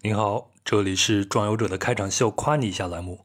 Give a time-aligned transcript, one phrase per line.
[0.00, 3.24] 您好，这里是壮游者的开场秀，夸你一下栏目。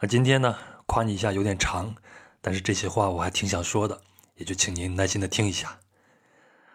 [0.00, 1.94] 那今天呢，夸你一下有点长，
[2.42, 4.02] 但是这些话我还挺想说的，
[4.36, 5.78] 也就请您耐心的听一下。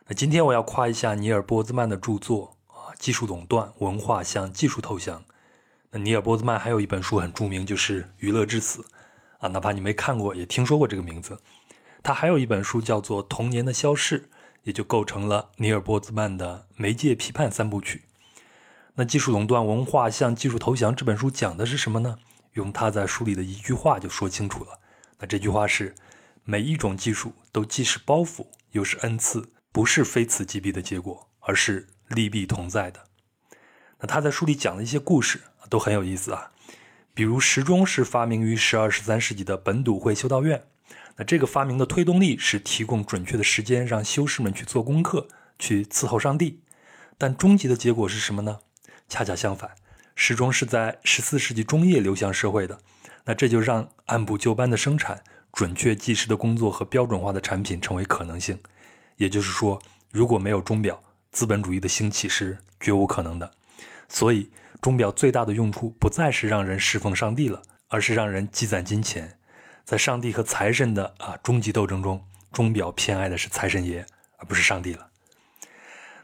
[0.07, 5.23] 那今天我要夸一下尼尔波兹曼的著作啊，技术垄断，文化向技术投降。
[5.91, 8.81] 那尼尔波兹曼还有一本书很著名，就是《娱乐至死》
[9.37, 11.39] 啊，哪怕你没看过，也听说过这个名字。
[12.01, 14.21] 他还有一本书叫做《童年的消逝》，
[14.63, 18.03] 也就构成了尼尔波兹曼的媒介批判三部曲。
[18.95, 22.17] 那技术垄断，文化向技术投降这本书讲的是什么呢？
[22.53, 24.79] 用他在书里的一句话就说清楚了。
[25.19, 25.95] 那这句话是：
[26.43, 33.05] 每一种技术都既是包袱又是恩赐，不是非此即彼的结果，而是利弊同在的。
[33.99, 36.51] 那他在书里讲的一些故事都很有意思啊，
[37.13, 40.63] 比如时钟是发明于十二、十三世纪的本笃会修道院。
[41.19, 45.27] 那这个发明的推动力是提供准确的时间，让修士们去做功课，
[45.59, 46.61] 去伺候上帝。
[47.17, 48.59] 但终极的结果是什么呢？
[49.09, 49.71] 恰恰相反，
[50.15, 52.79] 时钟是在十四世纪中叶流向社会的，
[53.25, 58.57] 那这就让按部就班的生产、准确计时的工作和标准化的产品成为可能性。
[59.17, 59.81] 也就是说，
[60.13, 63.51] 如果没有钟表，资本主义的兴起是绝无可能的。
[64.07, 69.37] 所以，钟表最大的用处不再是让人侍奉上帝了，而是让人积攒金钱。
[69.89, 74.05] 在上帝和财神的啊终极斗争中，钟表偏爱的是财神爷，
[74.37, 75.09] 而不是上帝了。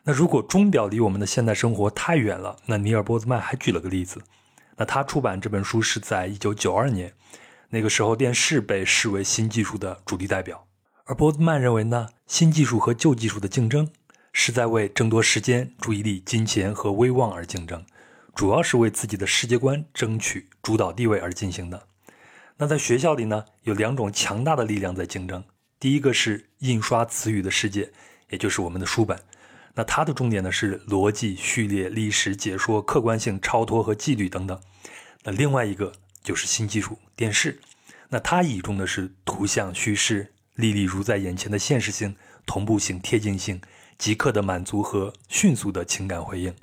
[0.03, 4.21] 那如果钟表离我们的现代生活太远了，那尼尔波兹曼还举了个例子。
[4.77, 7.11] 那他出版这本书是在一九九二年，
[7.69, 10.67] 那个时候电视被视为新技术的主力代表，
[11.05, 13.89] 而波兹曼认为呢，新技术和旧技术的竞争
[14.31, 17.83] 是在为争夺时间、注意力、金钱和威望而竞争，
[18.35, 21.87] 主要是为自己的世界观争取主导地位而进行的。
[22.57, 25.43] 那在学校里呢，有两种强大的力量在竞争，
[25.77, 27.91] 第一个是印刷词语的世界，
[28.29, 29.19] 也就是我们的书本。
[29.73, 34.57] 那它的重点呢是逻辑、序列、历史解说、客观性、超脱和纪律等等。
[35.23, 35.91] 那另外一个
[36.23, 37.59] 就是新技术电视，
[38.07, 42.15] 那它倚重的是图像叙事、历历如在眼前的现实性、
[42.45, 43.59] 同步性、贴近性、
[43.97, 46.55] 即刻的满足和迅速的情感回应。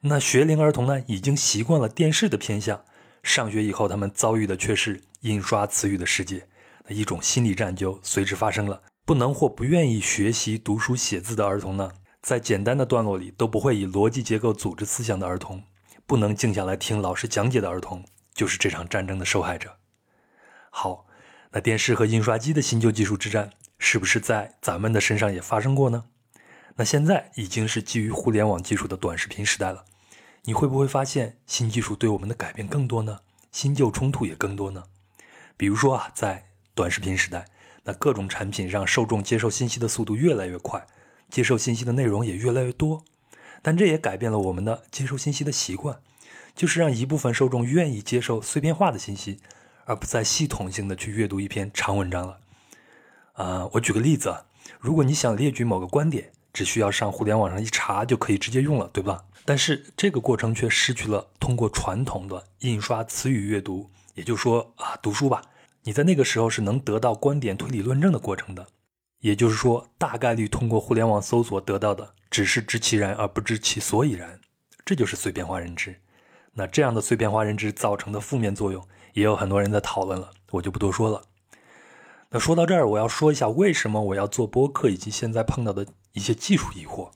[0.00, 2.82] 那学龄儿童呢已经习惯了电视的偏向，
[3.24, 6.46] 上学以后他们遭遇的却是印刷词语的世界，
[6.86, 8.80] 那一种心理战就随之发生了。
[9.06, 11.90] 不能或不愿意学习读书写字的儿童呢？
[12.22, 15.62] 在简单的段落里都不会以逻辑结构组织思想的儿童，
[16.06, 18.04] 不能静下来听老师讲解的儿童，
[18.34, 19.76] 就是这场战争的受害者。
[20.70, 21.06] 好，
[21.50, 26.04] 那电视和印刷机的新旧技术之战，是不是在咱们的身上也发生过呢？
[26.76, 29.84] 那现在已经是基于互联网技术的短视频时代了，
[30.46, 33.20] 你会不会发现新技术对我们的改变更多呢？
[33.50, 34.84] 新旧冲突也更多呢？
[35.56, 37.46] 比如说啊，在短视频时代，
[37.84, 40.86] 那各种产品让受众接受信息的速度越来越快。
[41.30, 43.04] 接受信息的内容也越来越多，
[43.62, 45.98] 但这也改变了我们的接受信息的习惯，
[46.54, 49.40] 就是让一部分受众愿意接受碎片化的信息，
[49.86, 52.40] 而不再系统性的去阅读一篇长文章了。
[53.32, 54.44] 啊，我举个例子啊，
[54.78, 59.22] 如果你想列举某个观点，只需要上互联网上一查就可以直接用了，对吧？
[59.44, 65.42] 但是这个过程却失去了通过传统的印刷词语阅读，也就是说啊，读书吧，
[65.82, 68.66] 你在那个时候是能得到观点推理论证的过程的。
[69.20, 74.38] 也就是说，大概率通过互联网搜索得到的只是知其然而不知其所以然，
[74.84, 75.98] 这就是碎片化认知。
[76.52, 81.22] 那这样的碎片化认知造成的负面作用，也有很多人在讨论了，我就不多说了。
[82.30, 87.10] 那说到这儿，我要说一下为什么我要做播客，以及现在碰到的一些技术疑惑。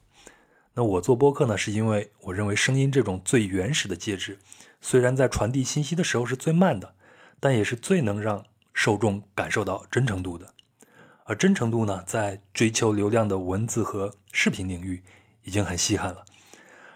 [0.74, 4.38] 那我做播客呢，是因为我认为声音这种最原始的介质，
[4.80, 6.94] 虽然在传递信息的时候是最慢的，
[7.40, 10.54] 但也是最能让受众感受到真诚度的。
[11.24, 15.02] 而真诚度呢，在追求流量的文字和视频领域
[15.42, 16.24] 已经很稀罕了。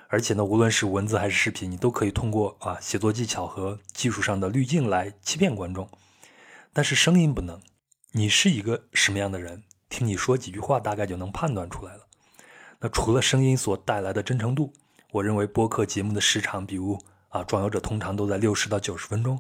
[0.09, 5.89] 而且呢，无论是文字还是视频，你都可以通过啊写作技巧和技术上的滤镜来欺骗观众。
[6.73, 7.61] 但是声音不能，
[8.13, 12.07] 你是一个什么样的人，听你说几句话，大概就能判断出来了。
[12.81, 14.73] 那除了声音所带来的真诚度，
[15.11, 16.99] 我认为播客节目的时长，比如
[17.29, 19.39] 啊装游者通常都在六十到九十分钟，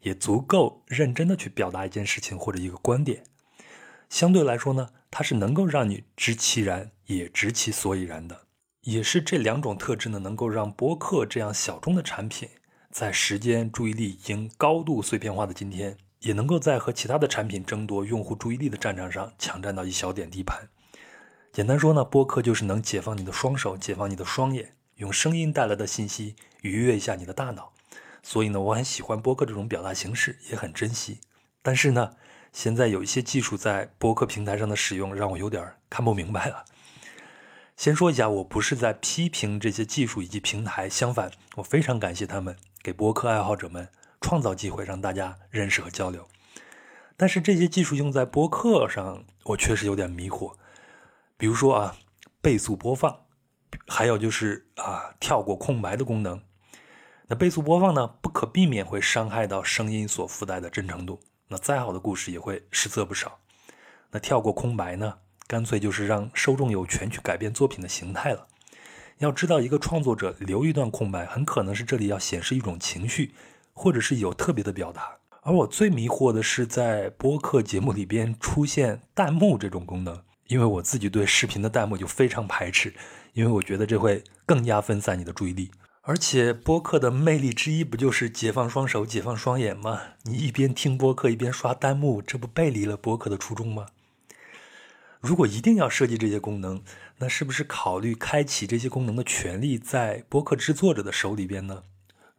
[0.00, 3.22] 也足够认真的去表达一件事情或者一个观点。
[4.10, 8.40] 相对来说呢，它是能够让你知其然也知其所以然的，
[8.80, 12.48] 也是这两种特质呢，能够让播客这样小众的产品，
[12.90, 20.68] 在时间、注意力已经高度碎片化的今天，也能够在和其他的产品争夺用户注意力的战场上抢占到一小点地盘。
[21.52, 27.72] 简单说呢，播客就是能解放你的双手，解放你的双眼，用声音带来的信息愉悦一下你的大脑。
[28.22, 31.20] 所以呢，我很喜欢播客这种表达形式，也很珍惜。
[31.62, 32.14] 但是呢。
[32.54, 36.66] 现在有一些技术在播客平台上的使用，让我有点看不明白了。
[37.78, 43.88] 先说一下，我不是在批评这些技术以及平台，相反，我非常感谢他们给播客爱好者们
[44.22, 46.26] 创造机会，让大家认识和交流。
[47.16, 50.54] 但是这些技术用在播客上，我确实有点迷惑。
[51.36, 51.96] 比如说啊，
[52.40, 53.14] 倍速播放，
[53.86, 56.40] 还有就是啊，跳过空白的功能。
[57.26, 61.20] 那倍速播放呢，不可避免会伤害到声音所附带的真诚度。
[61.48, 63.38] 那再好的故事也会失色不少。
[64.10, 65.18] 那跳过空白呢？
[65.46, 68.46] 干脆就是让受众有权去改变作品的形态了。
[69.18, 73.34] 要知道，一个创作者留一段空白，很可能是这里要显示一种情绪，
[73.72, 75.18] 或者是有特别的表达。
[75.42, 82.94] 而我最迷惑的是，在播客节目里边出现弹幕这种功能，因为我自己对视频的弹幕就非常排斥，
[83.32, 85.70] 因为我觉得这会更加分散你的注意力。
[86.02, 90.00] 而且，播客的魅力之一不就是解放双手、解放双眼吗？
[90.24, 93.86] 你一边听播客一边刷弹幕，这不背离了播客的初衷吗？
[95.20, 96.82] 如果一定要设计这些功能，
[97.18, 101.84] 那是不是考虑开启这些功能的权利在播客制作者的手里边呢？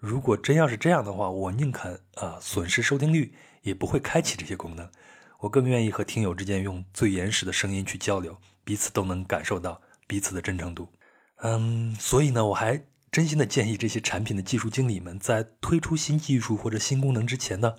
[0.03, 4.91] 如果真要是这样的话，我宁肯啊损失收听率，也不会开启这些功能。
[5.39, 10.89] 我更愿意和听友之间用最原始的声音去交流，彼此都能感受到彼此的真诚度。
[11.37, 12.83] 嗯，所以呢，我还
[13.13, 17.75] 真心的建议这些产品的技术经理们，在推出新技术或者新功能之前呢，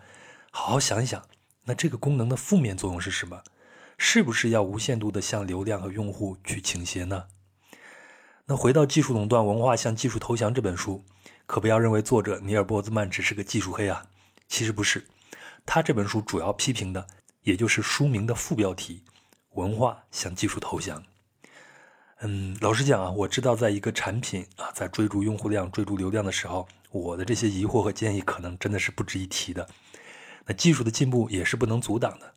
[0.50, 1.23] 好好想一想，
[1.65, 3.43] 那这个功能的负面作用是什么？
[3.99, 7.27] 是不是要无限度的向流量和用户去倾斜呢？
[8.47, 11.05] 那回到《技术垄断文化向技术投降》这本书，
[11.46, 14.06] 可不要认为作者尼尔波兹曼只是个技术黑啊，
[14.49, 15.06] 其实不是。
[15.67, 17.06] 他这本书主要批评的，
[17.43, 19.02] 也就是书名的副标题
[19.52, 21.02] “文化向技术投降”。
[22.20, 29.69] 嗯，老实讲啊，我知道在一个产品啊在追逐用户量、追逐流量的时候，我的这些疑惑和建议可能真的是不值一提的。
[30.46, 32.35] 那技术的进步也是不能阻挡的。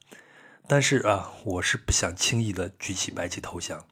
[0.67, 3.85] 但是啊，我是不想轻易的举起白旗投降。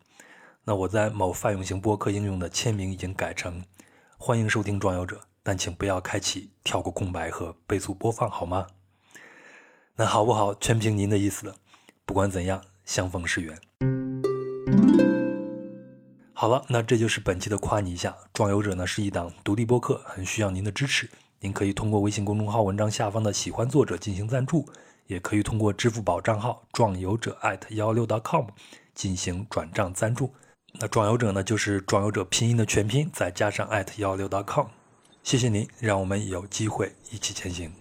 [0.65, 3.63] 那我在某泛用型播客应用的签名已经改成
[4.27, 8.65] “欢迎收听壮游者”，但请不要开启跳过空白和倍速播放，好吗？
[9.97, 10.51] 那好不好？
[10.55, 11.53] 全凭您的意思了。
[12.07, 13.55] 不管怎样，相逢是缘。
[16.33, 18.17] 好了，那这就是本期的夸你一下。
[18.33, 21.07] 壮游者呢是一档独立播客，很需要您的支持。
[21.39, 24.67] 您可以通过微信公众号文章下方的“喜欢作者”进行赞助。
[25.05, 28.47] 也可以通过支付宝账号“壮游者艾特”@幺六 .com
[28.95, 30.33] 进行转账赞助。
[30.79, 34.67] 那“壮游者”呢，就是“壮游者”拼音的全拼，再加上艾特幺六 .com。
[35.23, 37.71] 谢谢您，让我们有机会一起前行。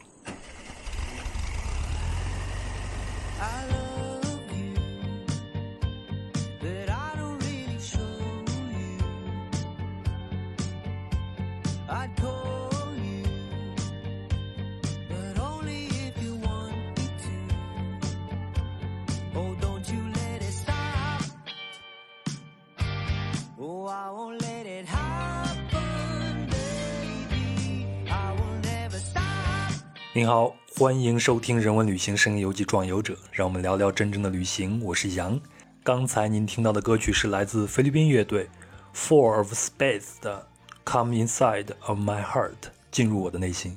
[30.15, 34.83] 您好，欢迎收听《人文旅行声音游记·壮游者》，让我们聊聊真正的旅行。
[34.83, 35.39] 我是杨。
[35.83, 38.49] 刚才您听到的歌曲是来自菲律宾乐队
[38.95, 40.47] Four of Space 的
[40.91, 42.53] 《Come Inside of My Heart》，
[42.91, 43.77] 进入我的内心。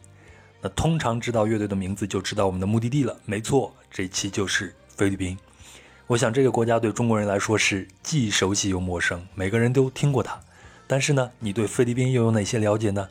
[0.62, 3.20] 那通常知道乐队的名字，就知道我们的目的地了。
[3.26, 5.38] 没错，这期就是菲律宾。
[6.08, 10.40] 我想这个国家对中国人来说是既熟悉又陌生，每个人都听过它。
[10.88, 13.10] 但是呢，你对菲律宾又有哪些了解呢？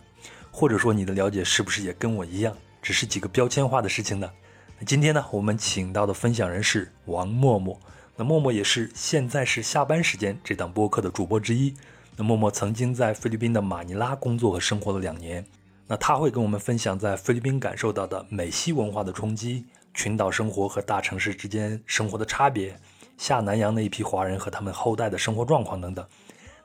[0.51, 2.57] 或者说你的了解是不是也跟我一样？
[2.81, 4.31] 只是几个标签化的事情呢。
[4.79, 7.79] 那今天呢，我们请到的分享人是王默默。
[8.17, 11.75] 那默默也是现在是下班时间这档播客的主播之一。
[12.17, 15.45] 那默默曾经在菲律宾的马尼拉工作和生活了两年。
[15.87, 22.79] 那他会跟我们分享在菲律宾感受到的美西文化的冲击、群岛生活和大城市之间生活的差别、
[23.17, 26.07] 下南洋那一批华人和他们后代的生活状况等等。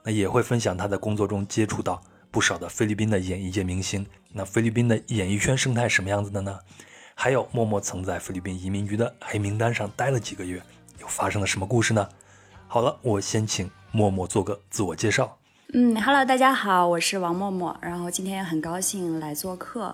[0.03, 1.99] 那也会分享他在工作中接触到。
[2.29, 6.57] 不少的菲律宾的演艺界明星，那菲律宾的演艺圈生态什么样子的呢？
[7.13, 10.61] 还有默默曾在菲律宾移民局的黑名单上待了几个月，
[10.99, 12.07] 又发生了什么故事呢？
[12.67, 15.37] 好了，我先请默默做个自我介绍。
[15.73, 19.93] 嗯，Hello，大家好，我是王默默，然后今天很高兴来做客。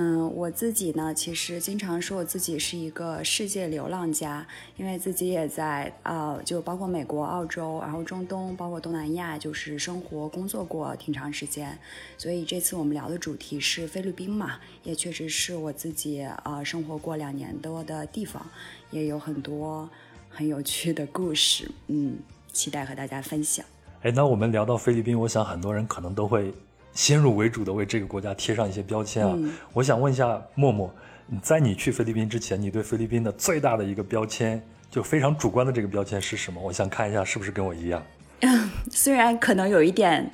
[0.00, 11.76] 嗯，我自己呢，其实经常说我自己是一个世界流浪家，因为自己也在呃，就包括美国、澳洲，然后中东，包括东南亚，就是生活工作过挺长时间。
[12.16, 18.46] 所以这次我们聊的主题是菲律宾嘛，也确实是我自己呃生活过两年多的地方，
[18.92, 19.90] 也有很多
[20.30, 22.16] 很有趣的故事，嗯，
[22.52, 23.66] 期待和大家分享。
[24.02, 26.54] 哎，那我们聊到菲律宾，我想很多人可能都会。
[26.98, 29.38] 先入为主的为这个国家贴上一些标签啊！
[29.72, 30.92] 我想问一下默默，
[31.40, 36.60] 在你去菲律宾之前，你对菲律宾的最大的一个标签，就非常主观的这个标签是什么？
[36.60, 38.02] 我想看一下是不是跟我一样。
[38.90, 40.28] 虽然可能有一点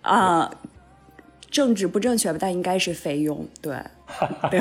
[0.00, 0.50] 啊、
[1.50, 3.46] 政治不正确吧，但应该是菲佣。
[3.60, 3.76] 对，
[4.50, 4.58] 对，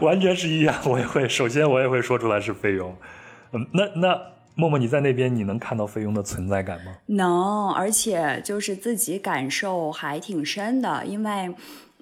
[0.00, 2.96] 完全是一样，我也会，首先我也会说出来是菲佣。
[3.50, 4.20] 嗯，那那
[4.54, 6.92] 默默你在那边，你能看到菲佣的存在感吗？
[7.06, 11.54] 能，而且就是自己感受还挺深的，因为。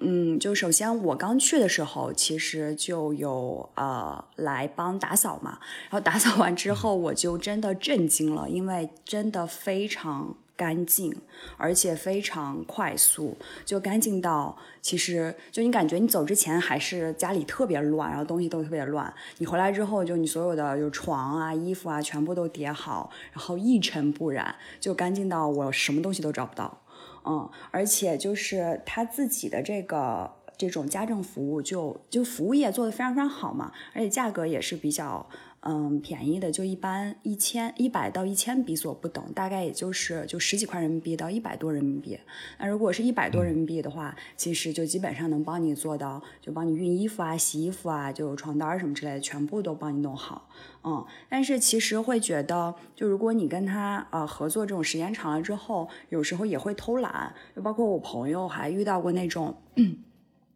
[0.05, 11.15] 嗯，就首先我刚去的时候，其实就有呃来帮打扫嘛，然后打扫完之后，我就真的震惊了，因为真的非常干净，
[11.57, 26.81] 而且非常快速，就干净到其实就你感觉你走之前还是家里特别乱，然后东西都特别乱，你回来之后就你所有的就床啊、衣服啊全部都叠好，然后一尘不染，就干净到我什么东西都找不到。
[27.25, 35.27] 嗯，而且就是他自己的这个这种家政服务就，就服务业做得非常非常好嘛，而且价格也是比较
[35.65, 42.19] 嗯便宜的，就一般一千一百到一千比索不等，大概也就是就十几块人民币到一百多人民币。
[42.59, 50.49] 那如果是一百多人民币的话，其实就基本上能帮你做到，就帮你熨衣服啊、洗衣服啊，就床单什么之类的，全部都帮你弄好。
[50.83, 57.33] 嗯，但是其实会觉得，就如果你跟他呃合作这种时间长了之后，有时候也会偷懒。
[57.55, 59.55] 就包括我朋友还遇到过那种，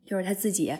[0.07, 0.73] 就是他自己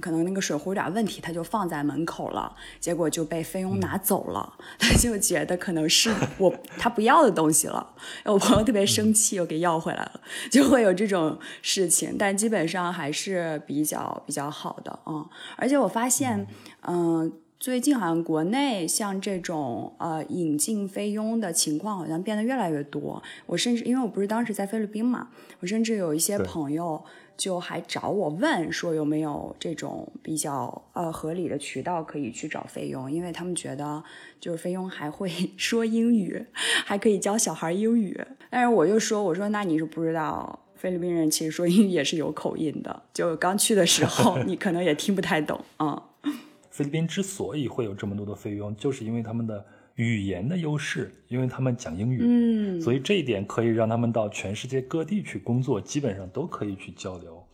[0.00, 4.54] 可能那个水壶有点问题，他就放在门口了，结果就被菲佣拿走了。
[4.78, 7.94] 他就觉得可能是我 他不要的东西了，
[8.24, 10.20] 我朋友特别生气，又给要回来了，
[10.50, 12.16] 就会有这种事情。
[12.16, 15.28] 但基本上还是比较比较好的啊、嗯。
[15.56, 16.46] 而且我发现，
[16.82, 17.32] 嗯、呃。
[17.60, 23.20] 最近好像国内像这种呃引进菲佣的情况好像变得越来越多。
[23.46, 25.26] 我甚至因为我不是当时在菲律宾嘛，
[25.58, 27.04] 我甚至有一些朋友
[27.38, 34.04] 就还找我问说有没有这种比较呃合理的渠道可以去找菲佣，因为他们觉得
[34.38, 36.44] 就是菲佣还会说英语，
[36.84, 38.20] 还可以教小孩英语。
[38.50, 40.58] 但是我就说我说那你是不知道。
[40.74, 46.00] 菲律宾人其实说英语也是有口音的，就刚去的时候你可能也听不太懂啊。
[46.22, 46.32] 嗯
[46.70, 49.66] 菲律宾之所以会有这么多的菲佣，就是因为他们的
[49.98, 57.44] 语言的优势，因为他们讲英语，嗯，所以这一点可以让他们到全世界各地去工作，基本上都可以去交流。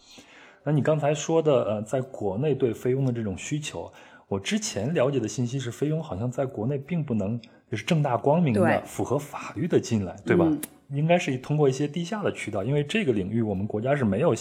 [0.62, 3.90] 那你刚才说的，呃，在国内对菲佣的这种需求，
[4.28, 10.44] 我之前了解的信息是，菲佣好像在国内并不能就是正大光明的符合法律的进来，对吧？
[10.46, 10.60] 嗯、
[10.90, 14.34] 应该是通过一些地下的渠道，因为这个领域我们国家是没有。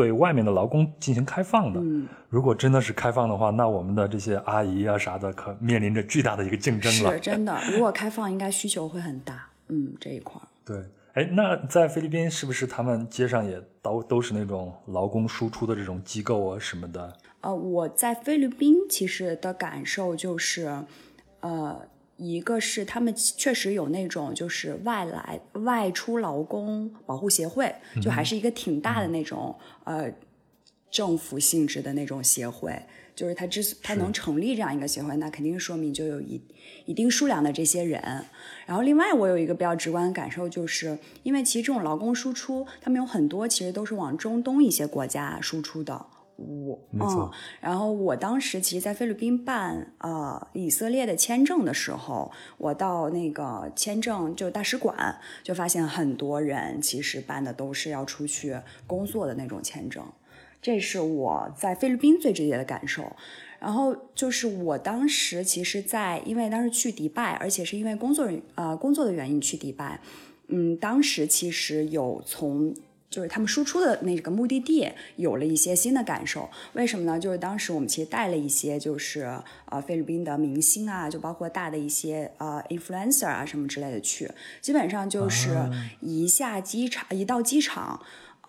[0.00, 7.12] 对外面的劳工进行开放的，嗯，如果真的是开放的话，那我们的这些阿姨啊啥的，可面临着巨大的一个竞争了。
[7.12, 9.46] 是真的，如果开放，应该需求会很大。
[9.68, 10.40] 嗯，这一块。
[10.64, 17.14] 对，哎，那在菲律宾是不是他们街上也都都是那种劳工输出的这种机构啊什么的？
[17.42, 20.82] 呃，我在菲律宾其实的感受就是，
[21.40, 21.78] 呃。
[22.22, 30.12] 一个是他们确实有那种就是外来外出劳工保护协会，就还是一个挺大的那种、嗯、呃
[30.90, 32.78] 政府性质的那种协会。
[33.16, 36.40] 就是他之它能成立这样一个协会，那肯定说明就有一
[36.86, 38.00] 一定数量的这些人。
[38.66, 46.06] 然后另外我有一个比较直观的感受，就是因为其实这种劳工输出，他们有很多其实都是往中东一些国家输出的。
[46.40, 58.56] 我没错、嗯，然后我当时其实，在菲律宾办呃以色列的签证的时候，我到那个签证就大使馆，就发现很多人其实办的都是要出去
[58.86, 60.02] 工作的那种签证，
[60.62, 63.14] 这是我在菲律宾最直接的感受。
[63.58, 70.00] 然后就是我当时其实在，因为当时去迪拜，而且是因为工作人呃工作的原因去迪拜，
[70.48, 72.74] 嗯，当时其实有从。
[73.10, 77.18] 就是他们输出的那个目的地有了一些新的感受，为什么呢？
[77.18, 79.28] 就是当时我们其实带了一些，就是
[79.64, 85.58] 呃菲律宾的明星啊，就包括大的一些呃 influencer 啊什么之类的去，基本上就是
[86.00, 88.00] 一下机场，一到机场。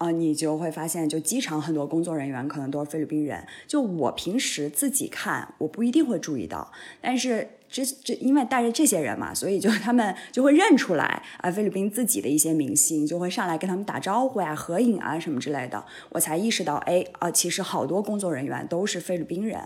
[0.01, 3.45] 啊、你就会发现，就机场很多工作人员可能都是菲律宾人。
[3.67, 15.85] 就我平时自己看，我不一定会注意到，但是这这因为带着这些人嘛，所以就他们就会认出来啊，菲律宾自己的一些明星就会上来跟他们打招呼呀、合影啊什么之类的。
[16.09, 19.61] 我才意识到，哎啊，其实好多工作人员都是菲律宾人，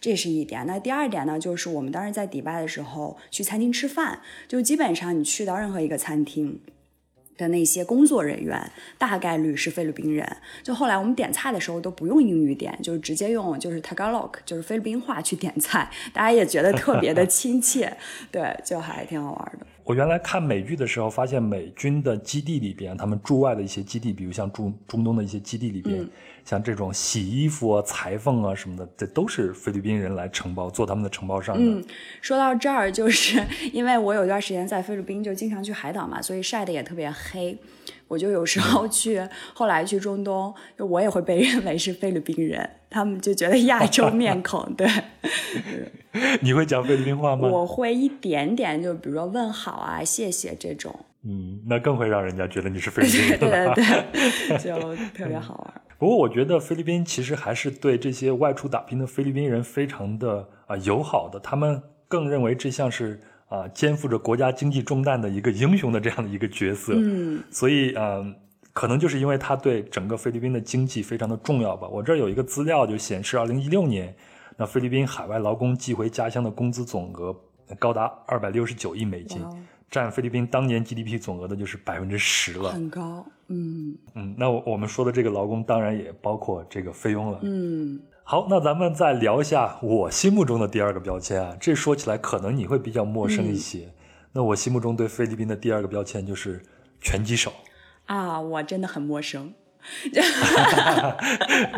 [0.00, 0.66] 这是一点。
[0.66, 6.60] 那第二点呢，就是我们当时在迪拜的时候去餐厅吃饭，就基本上你去到任何一个餐厅。
[7.36, 8.60] 的那些工作人员
[8.98, 10.26] 大概率是菲律宾人，
[10.62, 17.96] 就后来我们点菜的时候都不用英语点，就是直接用就是 Tagalog，就是菲律宾话去点菜，大家也觉得特别的亲切，
[18.30, 19.66] 对，就还挺好玩的。
[19.84, 26.04] 我原来看美剧的时候，发现美军的基地里边，他们驻外的一些基地，比如像中中东的一些基地里边，
[26.46, 31.62] 像这种洗衣服啊、裁缝啊什么的，这都是菲律宾人来承包，做他们的承包商的。
[31.62, 31.84] 嗯，
[32.22, 37.58] 说到这儿，就是因为我有一段时间在菲律宾，就经常去海岛嘛，所以晒的也特别黑。
[38.08, 39.20] 我就有时候去，
[39.52, 44.88] 后来去中东，就我也会被认为是菲律宾人，他们就觉得亚洲面孔，对。
[46.40, 47.48] 你会讲菲律宾话吗？
[47.48, 50.96] 我会一点点，就比如说问好啊、谢谢这种。
[51.24, 53.84] 嗯，那更会让人家觉得你是菲律宾人，对对
[54.48, 55.85] 对， 就特别好玩。
[55.98, 66.92] 不过我觉得菲律宾其实还是对这些外出打拼的菲律宾人非常的啊友好的，他们更认为这像是啊肩负着国家经济重担的一个英雄的这样的一个角色。
[66.96, 68.34] 嗯，所以嗯，
[68.72, 71.88] 可能就是因为他对整个菲律宾的经济非常的重要吧。
[71.88, 74.14] 我这儿有一个资料就显示，二零一六年。
[74.58, 77.36] 那菲律宾海外劳工寄回家乡的工资总额
[77.78, 79.44] 高达二百六十九亿美金，
[79.90, 83.24] 占菲律宾当年 GDP 总额的就是百分之十了，很高。
[83.48, 87.38] 嗯嗯，那我我们说的这个劳工当然也包括这个菲佣了。
[87.42, 93.88] 嗯，好，那咱们再聊一下我心目中的第二个标签啊，这说起来可能你会比较陌生一些。
[94.32, 96.60] 那我心目中对菲律宾的第二个标签就是
[97.00, 97.52] 拳击手。
[98.06, 99.54] 啊，我真的很陌生。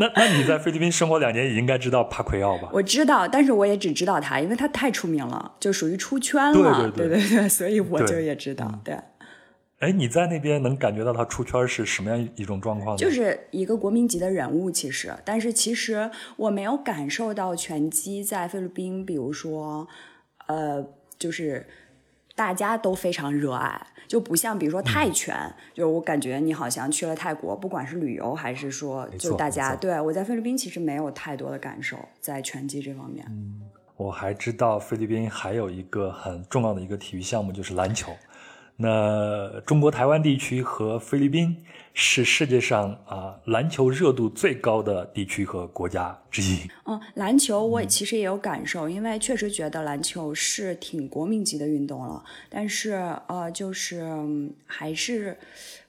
[0.01, 2.69] 那那你在菲律宾生活两年，也应该知道帕奎奥吧？
[2.73, 6.91] 我知道，但是我也只知道他，因为他太出名了，就属于出圈了。
[6.91, 8.81] 对对对，所以我就也知道。
[8.85, 8.97] 对。
[9.81, 12.97] 哎，你在那边能感觉到他出圈是什么样一种状况？
[12.97, 19.87] 就是一个国民级的人物，其实，但是其实我没有感受到拳击在菲律宾，比如说，
[20.49, 20.85] 呃，
[21.17, 21.65] 就是
[22.39, 23.85] 大家都非常热爱。
[24.07, 25.37] 就不像，比如说泰拳，
[25.75, 33.27] 就我感觉你好像去了泰国，不管是旅游还是说，就大家对我在菲律宾其实没有太多的感受在拳击这方面。
[33.29, 33.61] 嗯，
[33.97, 38.13] 我还知道菲律宾还有一个很重要的一个体育项目就是篮球。
[38.81, 46.61] 那中国台湾地区和菲律宾是世界上啊篮球热度最高的地区和国家之一。
[46.85, 52.25] 嗯，篮球我其实也有感受，因为确实觉得篮球是挺国民级的运动了。
[52.49, 52.93] 但是
[53.27, 54.07] 呃，就是
[54.65, 55.37] 还是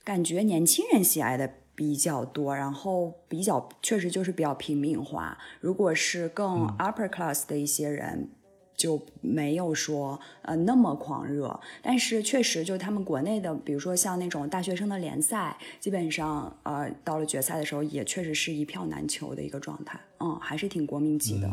[0.03, 5.37] 感觉年轻人喜爱的比较多，然后比较确实就是比较平民化。
[5.59, 8.31] 如果是更 upper class 的一些人。
[8.79, 21.49] 就没有说呃那么狂热，但是确实就他们国内的，比如说像那种大学生的联赛，基本上呃到了决赛的时候，也确实是一票难求的一个状态，嗯，还是挺国民级的。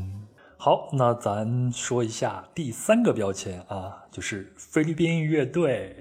[0.56, 5.96] 好，那咱说一下第三个标签啊，就是菲律宾乐队。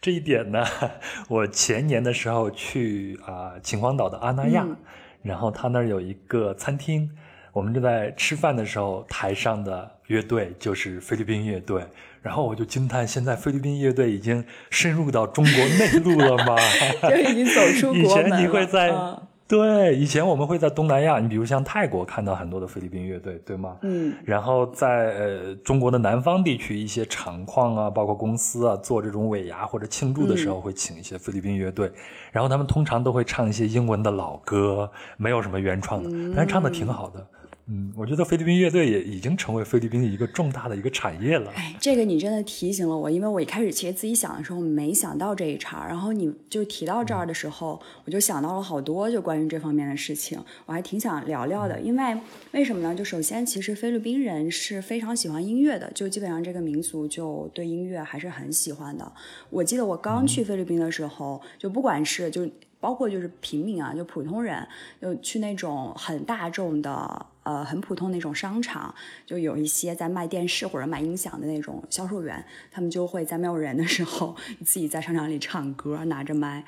[0.00, 0.64] 这一点呢，
[1.28, 4.66] 我前年的时候去啊秦皇岛的阿那亚，
[5.22, 7.10] 然后他那儿有一个餐厅。
[7.54, 11.82] 我们正在吃饭的时候，台上的乐队就是菲律宾乐队，
[12.20, 16.56] 然后我就惊叹：现在菲律宾乐队已经深入到中国内陆了吗？
[17.08, 18.92] 就已经走出国以前你会在
[19.46, 23.76] 对，以前我们会在东南亚，你比如像泰国看到很多的菲律宾乐队，对吗？
[23.82, 24.12] 嗯。
[24.24, 31.92] 然后在呃中国的南方地区，一些厂矿啊，包括公司啊，做这种尾牙或者庆祝的时候，会请一些菲律宾乐队，
[32.32, 37.20] 然后他们通常都会唱一些英文的老歌，没有什么原创的，但是唱的挺好的。
[37.20, 37.43] 嗯，
[37.96, 41.50] 我觉得菲律宾乐队也已经成为菲律宾的一个重大的一个产业了。
[41.56, 51.80] 哎，这个你真的提醒了我，因为我一开始其实自己想的时候没想到这一茬，然后你就提到这儿的时候，我就想到了好多就关于这方面的事情，我还挺想聊聊的。
[51.80, 52.16] 因为
[52.52, 52.94] 为什么呢？
[52.94, 59.10] 就首先，其实菲律宾人是非常喜欢音乐的，就基本上这个民族就对音乐还是很喜欢的。
[59.48, 62.46] 我记得我刚去菲律宾的时候，就不管是就
[62.78, 64.68] 包括就是平民啊，就普通人，
[65.00, 67.26] 就去那种很大众的。
[67.44, 76.64] 呃，很普通那种商场，就有一些在卖电视或者卖音响的那种销售员，他们就会在没有人的时候， 自己在商场里唱歌，拿着麦。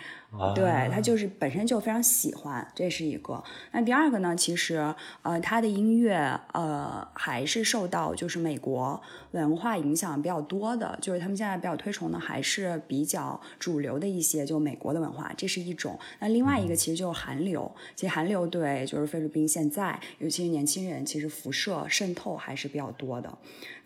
[0.54, 3.42] 对他就是本身就非常喜欢，这是一个。
[3.72, 15.98] 那第二个呢，其实呃，他的音乐呃还是受到就是美国文化影响比较多的，就是他们现在比较推崇的还是比较主流的一些就美国的文化，这是一种。
[16.18, 20.66] 那另外一个其实就是韩流，其实韩流对就是菲律宾现在尤其是年。
[20.66, 23.38] 轻人其实辐射渗透还是比较多的。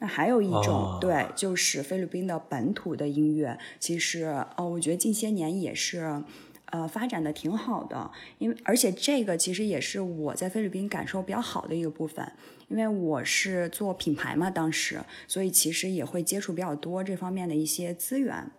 [0.02, 4.24] 那还有一种对，就是菲律宾的本土的音乐，其实
[4.56, 6.22] 呃，我觉得近些年也是
[6.70, 8.10] 呃发展的挺好的。
[8.38, 12.32] 因为而且这个其实也是我在菲律宾感受比较好的一个部分，
[12.68, 18.50] 因为我是做品牌嘛，当时所以其实也会接触比较多这方面的一些资源。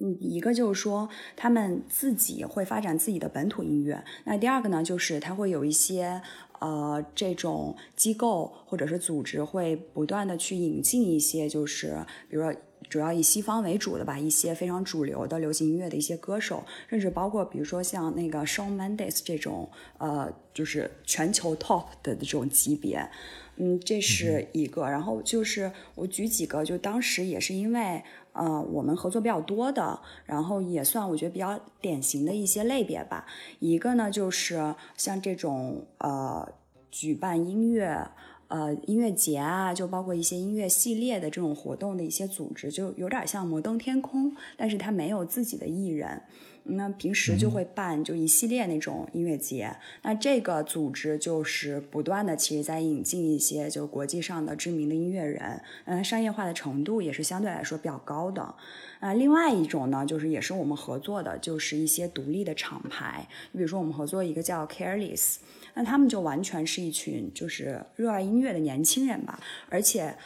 [0.00, 6.20] 嗯，一个就是说他们自己会发展自己的本土音乐，那第二个呢，就是他会有一些。
[6.60, 12.54] 呃，这种机构或者是组织会不断的去引进一些，就是比如说
[12.88, 23.08] 主要以西方为主的吧，一些非常主流的流行音乐的一些歌手，甚至包括比如说像那个 Shawn Mendes 这种，呃，就是全球 top 的这种级别，
[23.56, 24.88] 嗯，这是一个。
[24.88, 33.26] 然后就是我举几个，就当时也是因为，呃，我们合作比较多的，然后也算我觉得比较典型的一些类别吧。
[33.58, 36.50] 一个呢就是像这种呃，
[36.90, 38.10] 举办音乐。
[38.48, 46.22] 呃，音乐节啊，就包括一些音乐系列的这种活动的一些组织，就有点像摩登天空，但是它没有自己的艺人，
[46.64, 49.76] 那平时就会办就一系列那种音乐节。
[50.00, 58.54] 那这个组织就是不断的，其实在引进一些就国际上的知名的音乐人，嗯，商业化的程度也是相对来说比较高的。
[59.00, 65.36] 啊，另外一种呢，就是也是我们合作的，就是一些独立的厂牌，你比如说我们合作一个叫 Careless。
[65.74, 70.16] 那他们就完全是一群就是热爱音乐的年轻人吧，而且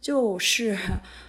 [0.00, 0.76] 就是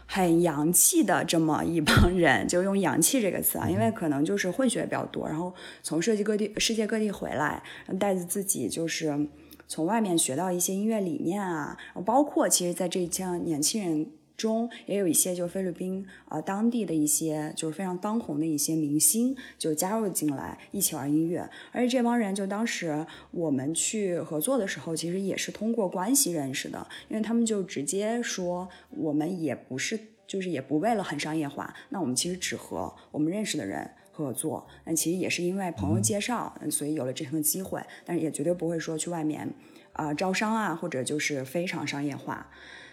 [0.06, 7.64] 很洋气的这么一帮人，就用“洋气”这个词啊，因为可能就是混血比较多，然后从世界各地、世界各地回来，
[8.00, 9.28] 带着自己就是
[9.68, 14.12] 从外面学到一些音乐理念啊，包括其实在这一帮年轻人。
[14.40, 39.54] 中也有一些就菲律宾呃当地的一些就是非常当红的一些明星就加入进来一起玩音乐，而且这帮人就当时我们去合作的时候，其实也是通过关系认识的，因为他们就直接说我们也不是就是也不为了很商业化，那我们其实只和我们认识的人合作，那其实也是因为朋友介绍，所以有了这样的机会，但是也绝对不会说去外面
[39.94, 42.50] 啊招商啊或者就是非常商业化。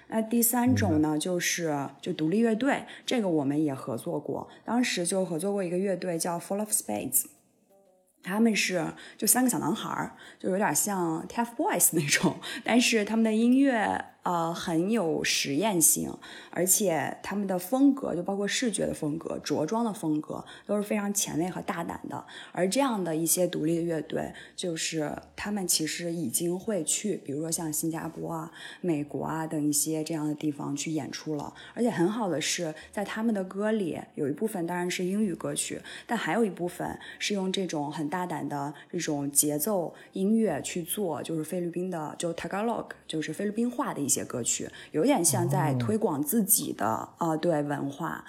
[0.09, 7.25] 那第三种呢，就是就独立乐队，这个我们也合作过，当时就合作过一个乐队叫 Full of Spades，
[8.23, 14.05] 他们是就三个小男孩儿，就有点像 TFBOYS 那种，但是他们的音乐。
[14.27, 16.13] 呃，很有实验性，
[16.51, 22.27] 而且他们的风格就包括视觉的风格、着装的风格都是非常前卫和大胆的。
[22.51, 31.55] 而这样的一些独立的乐队，就是他们其实已经会去，比如说像新加坡啊、美国啊等一些这样的地方去演出了。
[31.75, 44.16] 而且很好的是，在他们的歌里有一部分当然是英语歌曲，但还有一部分是用这种很大胆的这种节奏音乐去做，就是菲律宾的就 Tagalog，就是菲律宾话的一些。
[44.17, 46.87] 些歌曲有点像在推广自己的
[47.19, 48.25] 啊，对文化，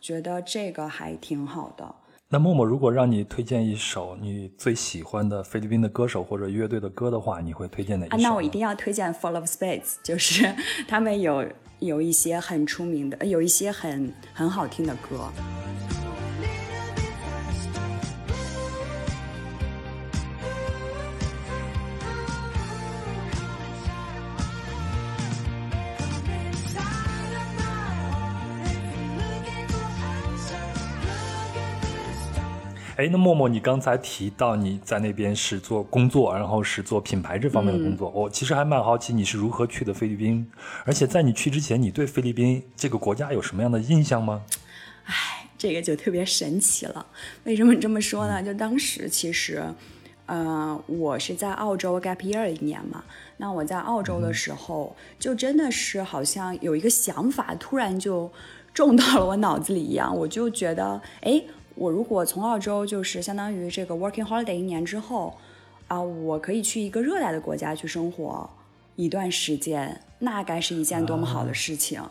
[0.00, 1.94] 觉得这个还挺好的。
[2.28, 8.16] 那默默，如果让你推荐一首你最喜欢的菲律宾的歌手或者乐队的歌的话，你会推荐哪一首？
[8.16, 10.54] 那我一定要推荐 Full of Spades，就是
[10.88, 11.44] 他们有
[11.80, 15.30] 有一些很出名的，有一些很很好听的歌。
[33.02, 38.08] 哎，那默默，你刚才提到你在那边是做工作，然后是做品牌这方面的工作。
[38.10, 40.48] 我其实还蛮好奇你是如何去的菲律宾，
[40.84, 44.44] 而且在你去之前，你对菲律宾这个国家有什么样的印象吗？
[45.06, 47.04] 哎，这个就特别神奇了。
[47.42, 48.40] 为什么这么说呢？
[48.40, 49.64] 就当时其实，
[50.26, 53.02] 呃，我是在澳洲 gap year 一年嘛。
[53.38, 58.30] 那我在澳洲的时候，就真的是好像有一个想法突然就
[58.72, 61.42] 种到了我脑子里一样，我就觉得，哎。
[61.74, 65.36] 我如果从澳洲就是相当于这个 working holiday 一年之后，
[65.88, 68.48] 啊，我可以去一个热带的国家去生活
[68.96, 72.02] 一段时间，那该是一件多么好的事情。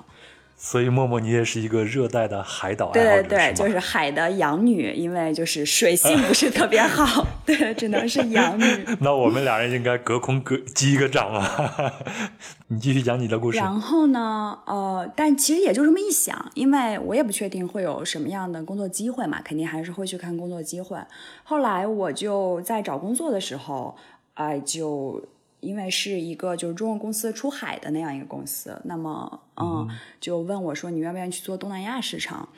[0.63, 8.63] 所以默默，你也是一个热带的海岛对对对，就是海的养女，因为就是水性不是特别好， 对，只能是养女。
[9.02, 11.91] 那我们俩人应该隔空隔击一个掌啊！
[12.69, 13.58] 你继续讲你的故事。
[13.58, 20.95] 然后呢，呃，但其实也就这么一想，因为我也不确定会有什么样的工作机会嘛，肯定还是会去看工作机会。
[21.43, 23.97] 后来我就在找工作的时候，
[24.36, 25.26] 哎，就。
[25.62, 29.88] 因为是一个就是中国公司出海的那样一个公司，那么嗯，
[30.19, 32.50] 就问我说你愿不愿意去做东南亚市场？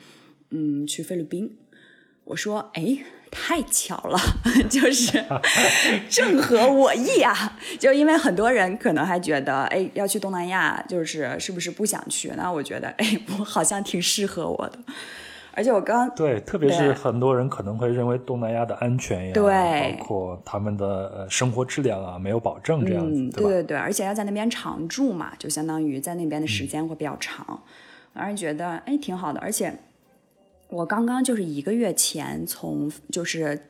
[0.50, 1.56] 嗯，去菲律宾。
[2.24, 2.98] 我说哎，
[3.30, 4.18] 太巧了，
[4.70, 5.22] 就是
[6.08, 7.58] 正合我意啊！
[7.78, 12.32] 就因为很多人可能还觉得哎要去东南亚，就是是不是不想去？
[12.36, 14.78] 那我觉得哎，我好像挺适合我的。
[15.56, 27.62] 而且我刚对，特别是很多人可能会认为东南亚的安全呀，对，包括他们的生活质量啊没有保证这样子，对对对，而且要在那边常住嘛，就相当于在那边的时间会比较长，
[28.12, 29.40] 让人觉得哎挺好的。
[29.40, 29.72] 而且
[30.68, 33.66] 我刚刚就是一个月前从就是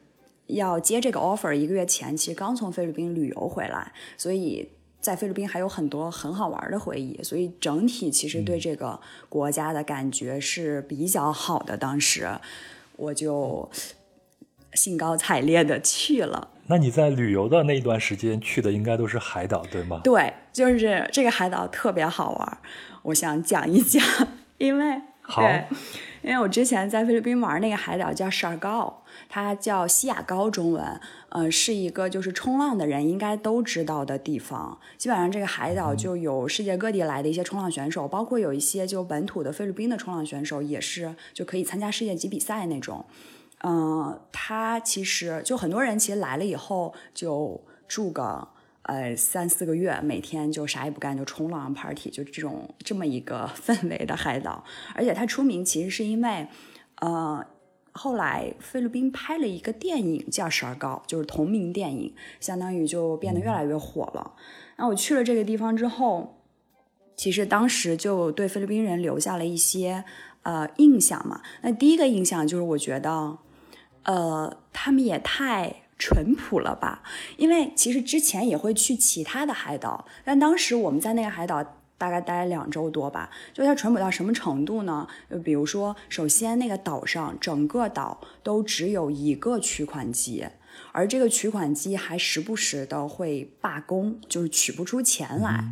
[0.46, 4.70] 要接这个 offer，一个月前其实刚从菲律宾旅游回来，所以。
[5.04, 11.76] 在菲律宾还有很多很好玩的回忆，所以整体其实对这个国家的感觉是比较好的。
[11.76, 12.26] 当时
[12.96, 13.70] 我就
[14.72, 16.48] 兴高采烈的去了。
[16.68, 20.00] 那你在旅游的那一段时间去的应该都是海岛，对吗？
[20.02, 22.58] 对，就是这个海岛特别好玩，
[23.02, 24.02] 我想讲一讲，
[24.56, 25.42] 因为好，
[26.22, 29.03] 因为我之前在菲律宾玩那个海岛叫沙尔高。
[29.28, 34.78] 它叫西雅高，中文，呃，是一个就是冲浪的人应该都知道的地方。
[34.96, 43.04] 基本上这个海岛就有世界各地来的一些冲浪选手，包括有一些就本土的菲律宾的冲浪选手，也是就可以参加世界级比赛那种。
[43.62, 48.46] 嗯，它其实就很多人其实来了以后就住个
[48.82, 54.62] 呃三四个月，每天就啥也不干就冲浪 party，就这种这么一个 氛围的海岛。
[54.94, 56.46] 而且它出名其实是因为，
[56.96, 57.44] 呃。
[57.96, 64.34] 后来菲律宾拍了一个电影叫《十二高》，就是同名电影，相当于就变得越来越火了。
[64.76, 66.40] 那我去了这个地方之后，
[67.14, 70.04] 其实当时就对菲律宾人留下了一些
[70.42, 71.40] 呃印象嘛。
[71.62, 73.38] 那第一个印象就是我觉得，
[74.02, 77.04] 呃，他们也太淳朴了吧？
[77.36, 81.64] 因为其实之前也会去其他的海岛，但当时我们在那个海岛。
[82.04, 85.08] 大概待两周多吧，就它淳朴到什么程度呢？
[85.30, 90.46] 就比如说，首先那个岛上整个岛都只有一个取款机，
[90.92, 95.64] 而这个取款机还时不时的会罢工，就是取不出钱来。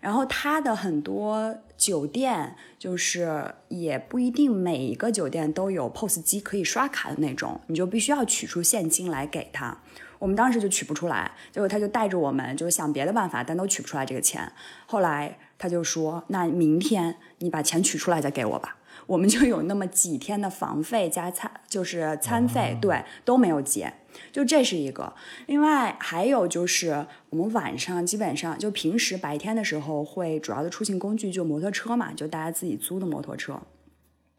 [0.00, 9.78] 然后它的很多酒店就是也不一定每一个酒店都有 POS 机可以刷卡的那种，你就必须要取出现金来给他。
[10.18, 14.50] 我们当时就取不出来，结果他就带着我们就是想别的办法，但都取不出来这个钱。
[14.84, 15.38] 后来。
[15.58, 23.90] 他就说：“那明天你把钱取出来再给我吧。”我们就有那么几天的房费加餐，就是餐费，对都没有结。
[24.30, 25.14] 就这是一个。
[25.46, 33.58] 另外还有就是，我们晚上基本上就平时白天的时候会主要的出行工具就摩托车嘛，就大家自己租的摩托车。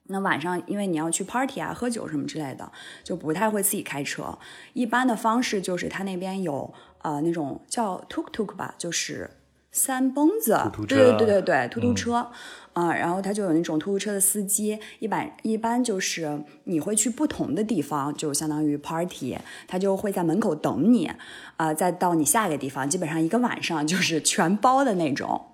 [0.04, 2.72] 那晚上因为你要去 party 啊、喝酒什么之类的，
[3.04, 4.38] 就不太会自己开车。
[4.74, 9.32] 一般的方式就是他那边有呃那种叫 tuk tuk 吧，就是。
[9.72, 12.28] 三蹦子，对对对对对，突突车，
[12.74, 21.12] 啊，然后他就有那种突突车的司机，一般一般就是你会去不同的地方，就相当于 party，他就会在门口等你，
[21.58, 25.46] 啊，再到你下一个地方，基本上一个晚上就是全包的那种。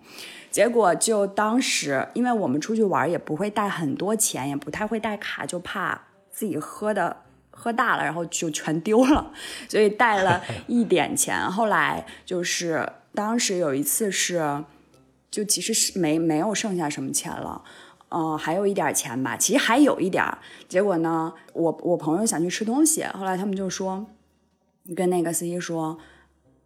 [0.49, 6.01] 结果就当时，因为我们出去玩也不会带很多钱，也不太会带卡，就怕
[6.31, 7.17] 自己喝的
[7.51, 9.33] 喝大了，然后就全丢了，
[9.67, 11.37] 所以带了 一点钱。
[11.51, 12.87] 后来就是。
[13.15, 14.65] 当时有一次是，
[15.31, 17.63] 就其实是没没有剩下什么钱了，
[18.09, 20.37] 嗯，还有一点钱吧，其实还有一点儿。
[20.67, 24.05] 结果呢，我我朋友想去吃东西，后来他们就说，
[24.95, 25.97] 跟那个司机说，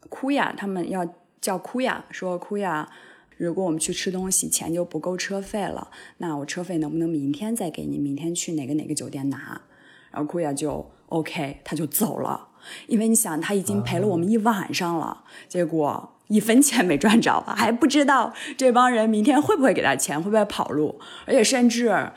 [0.09, 1.07] 哭呀，他们要
[1.39, 2.89] 叫哭呀，说哭呀，
[3.38, 7.97] 如果我们去吃东西钱就不够车费了，那我车费能不能明天再给你？
[7.97, 9.62] 明天去哪个哪个酒店拿？
[10.12, 12.49] 然后哭呀就 OK，他就走了，
[12.88, 16.15] 因为你想他已经陪了我们一晚上了，结果。
[16.29, 22.11] 一分钱没赚着，还不知道这帮人明天会不会给他钱，会不会跑路，而且甚至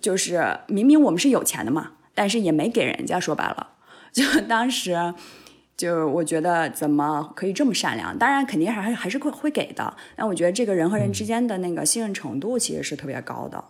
[0.00, 3.20] 就是明明我们是有钱的嘛，但是也没给人家。
[3.20, 3.68] 说白了，
[4.10, 5.12] 就当时
[5.76, 8.16] 就我觉得怎么可以这么善良？
[8.16, 9.96] 当然肯定还还是会会给的。
[10.16, 13.62] 但我觉得这个人和人之间的那个信任程度其实是特别高的。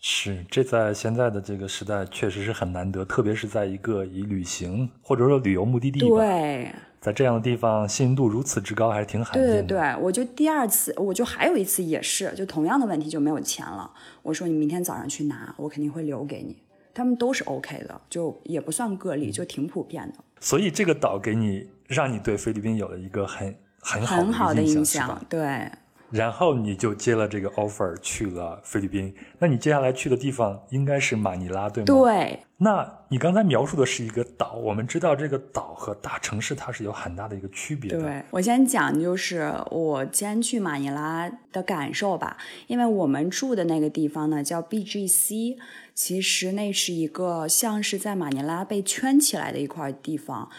[0.00, 6.74] 是，这在现在的这个时代确实是很难得，特别是在一个以旅行或者说旅游目的地对。
[7.00, 9.48] 在这样的地方，信任度如此之高，还是挺罕见的。
[9.48, 13.90] 对对对，我就第二次，我就还有一次也是，就同样的问题，就没有钱了。
[14.22, 16.56] 我说你明天早上去拿，我肯定会留给你。
[16.92, 20.14] 他们都是 OK 的，就也不算个例，就挺普遍的。
[20.40, 25.70] 所以这个岛给你，让你对菲律宾有了一个很很很好的印象，对。
[26.10, 29.14] 然后你就接了这个 offer 去了菲律宾。
[29.38, 31.86] 那你接下来去的地方应该是马尼拉，对吗？
[31.86, 32.40] 对。
[32.62, 38.00] 那你刚才描述的是一个岛，我们知道这个岛和大城市它是有很大的一个区别的。
[38.00, 42.36] 对我先讲，就是我先去马尼拉的感受吧。
[42.66, 45.56] 因为我们住的那个地方呢叫 BGC，
[45.94, 50.50] 其实那是一个像是在马尼拉被圈起来的一块地方。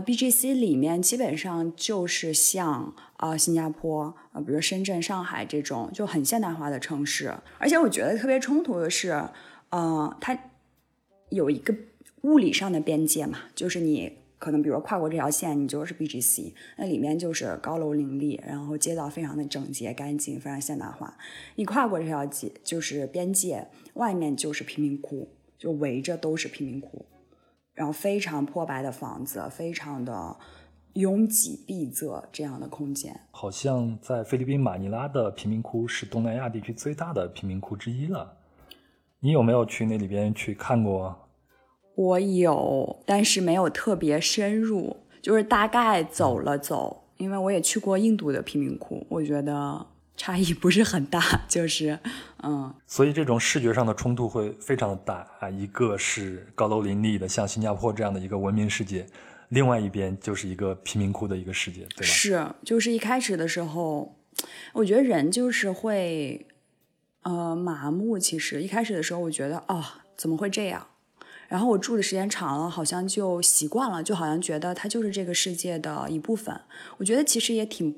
[0.00, 7.34] ，BGC 里面基本上就是像啊新加坡啊，比如深圳、上海这种就很现代化的城市。
[7.58, 9.10] 而且我觉得特别冲突的是，
[9.70, 10.38] 呃，它
[11.30, 11.74] 有一个
[12.22, 21.16] 物理上的边界嘛，就是你可能比如跨过这条线，你就是 BGC，那里面就是高楼林立，然后街道非常的整洁干净，非常现代化。
[21.54, 25.28] 你跨过这条街就是边界，外面就是贫民窟，
[25.58, 27.04] 就围着都是贫民窟。
[27.76, 30.36] 然后非常破败的房子，非常的
[30.94, 33.20] 拥挤闭塞这样的空间。
[33.30, 38.38] 好像在菲律宾马尼拉的贫民窟是东南亚地区最大的贫民窟之一了。
[39.20, 41.14] 你有没有去那里边去看过？
[41.94, 47.04] 我有，但是没有特别深入，就是大概走了走。
[47.18, 49.86] 因为我也去过印度的贫民窟，我觉得
[50.16, 51.98] 差异不是很大， 就是
[52.42, 52.74] 嗯。
[52.86, 55.50] 所以这种视觉上的冲突会非常的大啊！
[55.50, 59.06] 一个是高楼林立的，像新加坡这样的一个文明世界。
[59.50, 62.04] 另外一边就是一个贫民窟的一个世界，对吧？
[62.04, 64.16] 是，就是一开始的时候，
[64.72, 66.46] 我觉得人就是会，
[67.22, 68.18] 呃，麻木。
[68.18, 70.88] 其实一开始的时候，我觉得啊，怎么会这样？
[71.48, 76.62] 然后我住的时间长了，好像就习惯了，就好像觉得它就是这个世界的一部分。
[76.96, 77.94] 我觉得其实也挺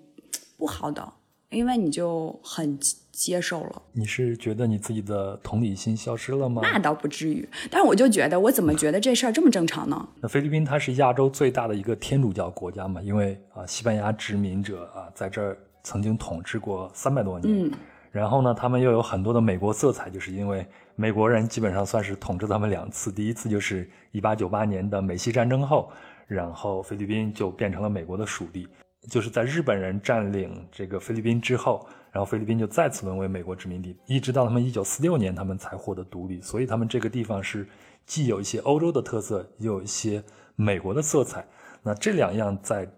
[0.59, 1.15] 不好的，
[1.51, 2.79] 因为你就很。
[3.11, 6.63] 接受了，你是觉得你自己的同理心消失了吗？
[6.63, 10.09] 那倒不至于，但是我就觉得，我怎么觉得这事儿这么正常呢？
[10.21, 17.73] 那菲律宾它是亚洲最大的一个天主教国家嘛，因为啊，西班牙殖民者啊在这儿曾经统治过三百多年，嗯，
[18.13, 25.91] 然后呢，他们又有很多的美国色彩，就是因为美国人基本上算是统治他们两次，第一次就是一八九八年的美西战争后，
[26.29, 28.69] 然后菲律宾就变成了美国的属地，
[29.09, 31.87] 就是在日本人占领这个菲律宾之后。
[32.11, 36.41] 然后菲律宾就再次沦为美国殖民地，一直到他们一九四六年，他们才获得独立。
[36.41, 37.69] 所以他们这个地方是
[38.07, 40.25] 既有一些欧洲的特色，也有一些
[40.57, 41.45] 美国的色彩。
[41.83, 42.89] 那这两样在。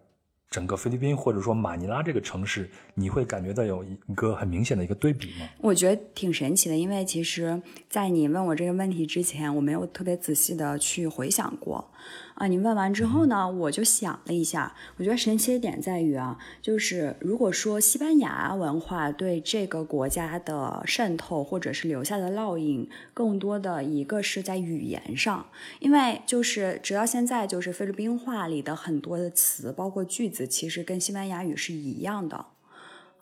[0.50, 5.48] 整个菲律宾或者说马尼拉这个城市，你会感觉到有一个很明显的一个对比吗？
[5.60, 11.88] 我觉得挺神奇的，因为其实，在你问我这个问题之前，我没有特别仔细的去回想过。
[12.34, 25.46] 啊，你问完之后呢，我就想了一下，我觉得神奇的点在于啊，就是如果说西班牙文化对这个国家的渗透或者是留下的烙印，更多的一个是在语言上，
[25.78, 30.46] 因为就是直到现在，就是菲律宾话里的很多的词，包括句子。
[30.46, 32.46] 其实跟西班牙语是一样的，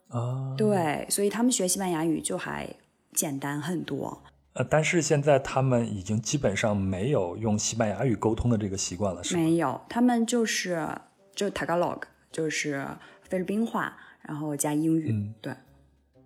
[0.09, 2.75] 啊，对，所以他们学西班牙语就还
[3.13, 4.23] 简单很多。
[4.59, 9.43] 呃，但是现在他们已经基本上没有用西班牙语沟通的这个习惯了，是吗？
[9.43, 10.85] 没有，他们就是
[11.33, 12.01] 就 Tagalog，
[12.33, 12.85] 就是
[13.23, 15.55] 菲律宾话，然后加英语，对。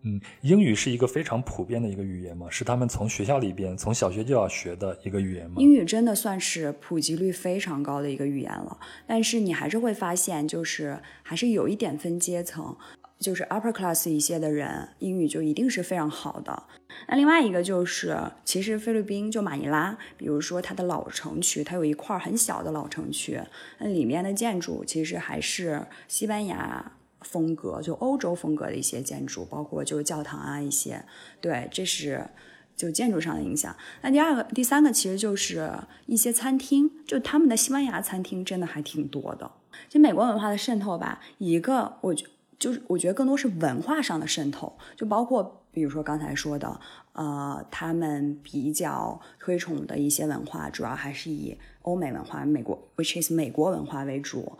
[0.05, 2.49] 嗯，英语是一个非常普遍的一个语言嘛？
[2.51, 5.57] 是他们从学校里边从小学就要学的一个语言吗？
[5.59, 12.77] 英语真的算是普及率非常高的一个语言了，但是你还是会发现，就是还是有一点分阶层，
[13.23, 16.65] 就是 upper class 一些的人，英语就一定是非常好的。
[17.09, 23.41] 那另外一个就是，其实菲律宾就马尼拉，比如说它的老城区，它有一块很小的老城区，
[23.79, 26.93] 那里面的建筑其实还是西班牙。
[27.25, 31.05] 风格就欧洲风格的一些建筑，包括就是教堂啊一些，
[31.41, 32.27] 对，这是
[32.75, 33.77] 就建筑上的影响。
[34.01, 35.71] 那第二个、第三个其实就是
[36.07, 39.49] 一些餐厅，就他们的西班牙餐厅真的还挺多的。
[39.87, 42.27] 其实美国文化的渗透吧，一个我觉
[42.62, 46.81] 就是我觉得更多是文化上的渗透，就包括比如说刚才说的，
[47.12, 54.53] 呃，他们比较推崇的一些文化，主要还是以欧美文化、美国 which is 美国文化为主。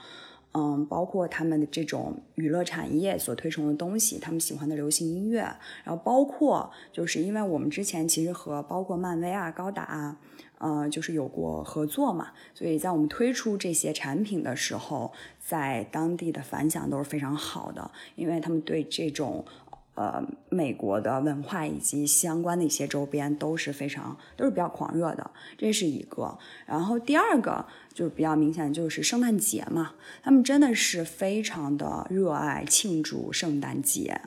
[0.55, 5.41] 嗯，包括他们的这种娱乐产业所推崇的东西，他们喜欢的流行音乐，
[5.85, 10.19] 然后包括就是因为我们之前其实和包括漫威啊、高达啊，
[10.63, 19.45] 呃，就是有过合作嘛，所以在我们推出这些产品的时候，在当地的反响都是非常好的，因为他们对这种。
[19.95, 26.39] 呃，美国的文化以及相关的一些周边都是非常都是比较狂热的，这是一个。
[26.65, 34.23] 然后第二个就是比较明显，就是圣诞节嘛，他们真的是非常的热爱庆祝圣诞节。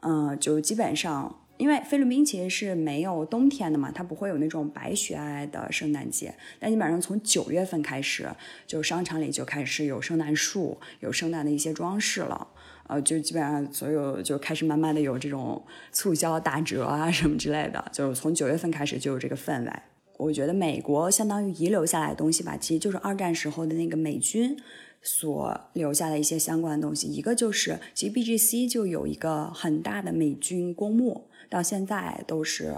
[0.00, 6.34] 嗯，就基本上，因为菲律宾其实是没有冬天的嘛，它不会有那种白雪皑皑的圣诞节。
[6.58, 8.28] 但基本上从九月份开始，
[8.66, 12.48] 就商场里就开始有圣诞树，有圣诞的一些装饰了。
[12.88, 19.72] 呃，就基本上所有就开始慢慢的有这种促销打折啊什么之类的，就是从九月份开始就有这个氛围。
[20.16, 24.56] 我觉得美国相当于遗留下来的东西吧，其实就是二战时候的那个美军
[25.00, 27.06] 所留下的一些相关的东西。
[27.06, 32.74] 一个就是，其实 BGC 就有一个很大的美军公墓，到现在都是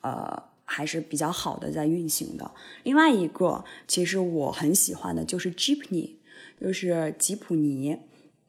[0.00, 2.50] 呃还是比较好的在运行的。
[2.82, 6.12] 另外一个，其实我很喜欢的就是 Jeepney，
[6.60, 7.98] 就是吉普尼。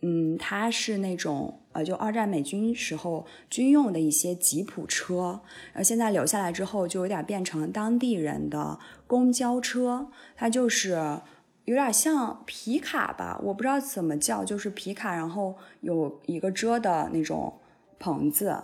[0.01, 5.41] 嗯，它是那种呃，就二战美军时候军用的一些吉普车，
[5.73, 10.07] 然后现在留下来之后，就有点变成当地人的公交车。
[10.35, 11.19] 它就是
[11.65, 17.59] 有点像皮卡吧，我不知道怎么叫，就是皮卡，然后有一个遮的那种
[17.97, 18.55] 棚子。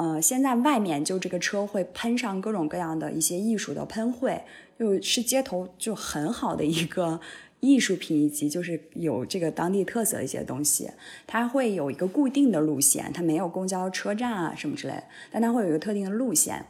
[0.00, 4.42] 呃，现在外面就这个车会喷上各种各样的一些艺术的喷绘，
[4.78, 7.20] 就是街头就很好的一个。
[7.62, 10.90] 艺术品以及就是有这个当地特色的一些东西，
[11.26, 16.64] 它会有一个固定的路线，它没有公交车站啊什么之类的，但它会有一个特定的路线，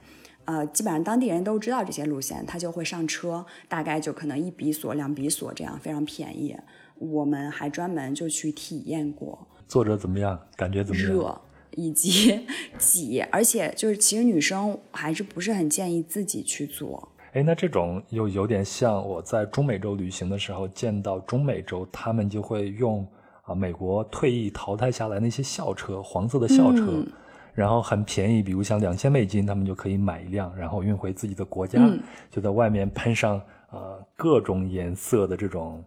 [0.47, 6.57] 呃，基本上当地人都知道这些路线，他就会上车，大概就可能一比索、两比索这样，非常便宜。
[6.99, 10.37] 我们还专门就去体验过，坐着怎么样？
[10.57, 11.12] 感觉怎么样？
[11.12, 11.41] 热
[11.77, 12.41] 以及
[12.79, 17.09] 挤，而且就是其实女生还是不是很建议自己去做。
[17.33, 23.07] 哎，那这种又有点像我在中美洲旅行的时候见到中美洲，他们就会用
[23.43, 27.07] 啊美国退役淘汰下来那些校车，黄色的校车，嗯
[27.53, 32.01] 然后很便宜，比如像两千美金，他们就可以买一辆，然后运回自己的国家，嗯
[32.31, 33.41] 就在外面喷上
[33.71, 35.85] 呃各种颜色的这种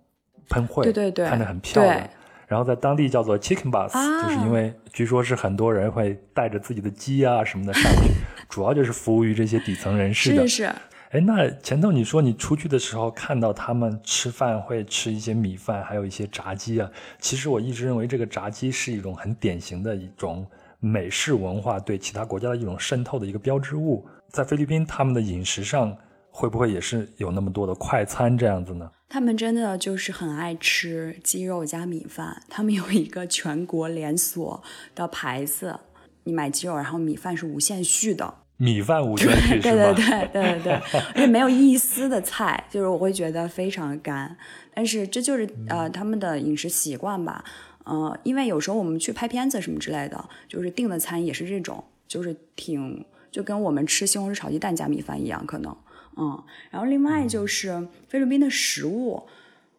[0.50, 2.10] 喷绘，对对对看着很漂亮对。
[2.48, 8.12] 然后在当地叫做 chicken bus，、啊就是因为据说是很多人会带着自己的鸡啊什么的上去，
[8.50, 10.48] 主要就是服务于这些底层人士的。
[10.48, 10.64] 是是，
[11.12, 16.90] 哎，那前头你说你出去的时候看到他们吃饭会吃一些米饭，还有一些炸鸡啊。
[17.20, 20.46] 其实我一直认为这个炸鸡是一种很典型的一种
[20.80, 24.06] 美式文化对其他国家的一种渗透的一个标志物。
[24.30, 25.96] 在菲律宾，他们的饮食上
[26.36, 28.90] 会不会也是有那么多的快餐这样子呢？
[29.08, 34.64] 他们真的就是很爱吃鸡肉加米饭，他们有一个全国连锁
[34.96, 35.80] 的牌子，
[36.24, 38.34] 你买鸡肉，然后米饭是无限续的。
[38.58, 39.94] 米饭无限续对是吧？
[39.94, 44.36] 对对对对对，而且没有一丝的菜，就是我会觉得非常干。
[44.74, 47.46] 但是这就是呃他们的饮食习惯吧，
[47.84, 55.76] 呃，因为有时候我们去拍片子什么之类的，就是订的餐也是这种，就是挺就跟我们吃西红柿炒鸡蛋加米饭一样，可能
[56.18, 56.44] 嗯。
[56.70, 59.28] 然后另外就是菲律宾的食物，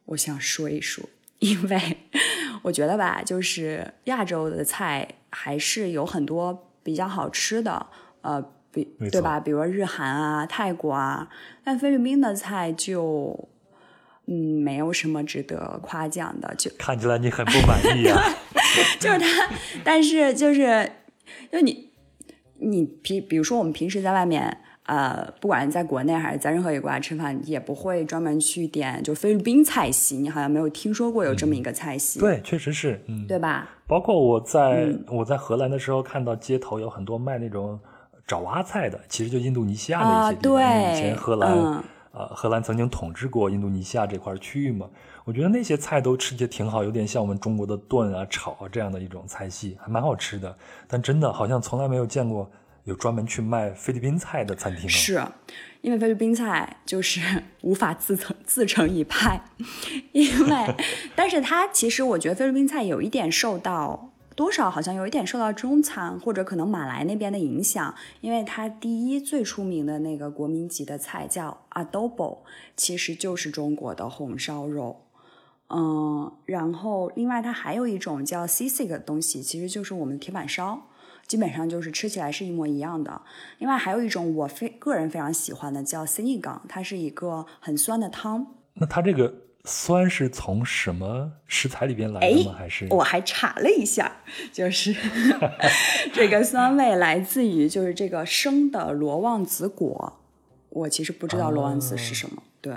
[0.07, 1.05] 我想说一说，
[1.41, 1.99] 因为
[2.63, 7.87] 我觉得吧，就是亚洲的菜还是有很多比较好吃的，
[8.23, 9.39] 呃，比对吧？
[9.41, 11.29] 比如说日韩啊、泰国啊，
[11.63, 13.49] 但菲律宾的菜就
[14.27, 18.23] 嗯没有什么值得夸奖的，就看起来你很不满意啊。
[18.99, 19.51] 就是他，
[19.85, 20.91] 但是就是
[21.53, 21.91] 就你
[22.59, 24.61] 你平比如说我们平时在外面。
[24.87, 30.17] 呃，不管在国内还是在任何一个国家吃饭，也不会专门去点就菲律宾菜系。
[30.17, 33.69] 你好像没有听说过有这么一个菜系，对，确实是，嗯，对吧？
[33.87, 37.79] 包括我在、嗯我在荷兰的时候，看到街头有很多卖那种
[38.27, 40.57] 爪哇菜的，其实就印度尼西亚的一些地方。
[40.57, 41.83] 啊对以前荷兰、嗯
[42.13, 44.89] 呃，荷兰曾经统治过印度尼西亚这块区域嘛。
[45.25, 50.55] 我觉得那些菜都吃起来挺好，有点像我们中国的炖啊、炒啊这样的一种菜系，还蛮好吃的。
[50.87, 52.51] 但真的好像从来没有见过
[52.85, 55.23] 有专门去卖菲律宾菜的餐厅、是
[55.81, 59.43] 因为菲律宾菜就是无法自成自成一派，
[60.13, 60.75] 因为，
[61.15, 72.39] 但是它其实我觉得菲律宾菜有一点受到多少好像有一点受到中餐或者可能马来那边的影响，因为它第一最出名的那个国民级的菜叫 adobo，
[72.77, 75.03] 其实就是中国的红烧肉。
[75.69, 80.89] 嗯，然后另外它还有一种叫 sisi 的东西，其实就是我们铁板烧。
[81.27, 83.21] 基本上就是吃起来是一模一样的。
[83.59, 88.47] 另外还有一种我非个人非常喜欢的叫 s i n i g a n 它是一个很酸的汤。
[88.75, 89.33] 那它这个
[89.65, 92.55] 酸是从什么食材里边来哎的吗？
[92.59, 94.17] 还是我还查了一下，
[94.53, 94.95] 就是
[96.13, 100.21] 这个酸味来自于就是这个生的罗望子果。
[100.71, 102.75] 我其实不知道罗望子是什么，对。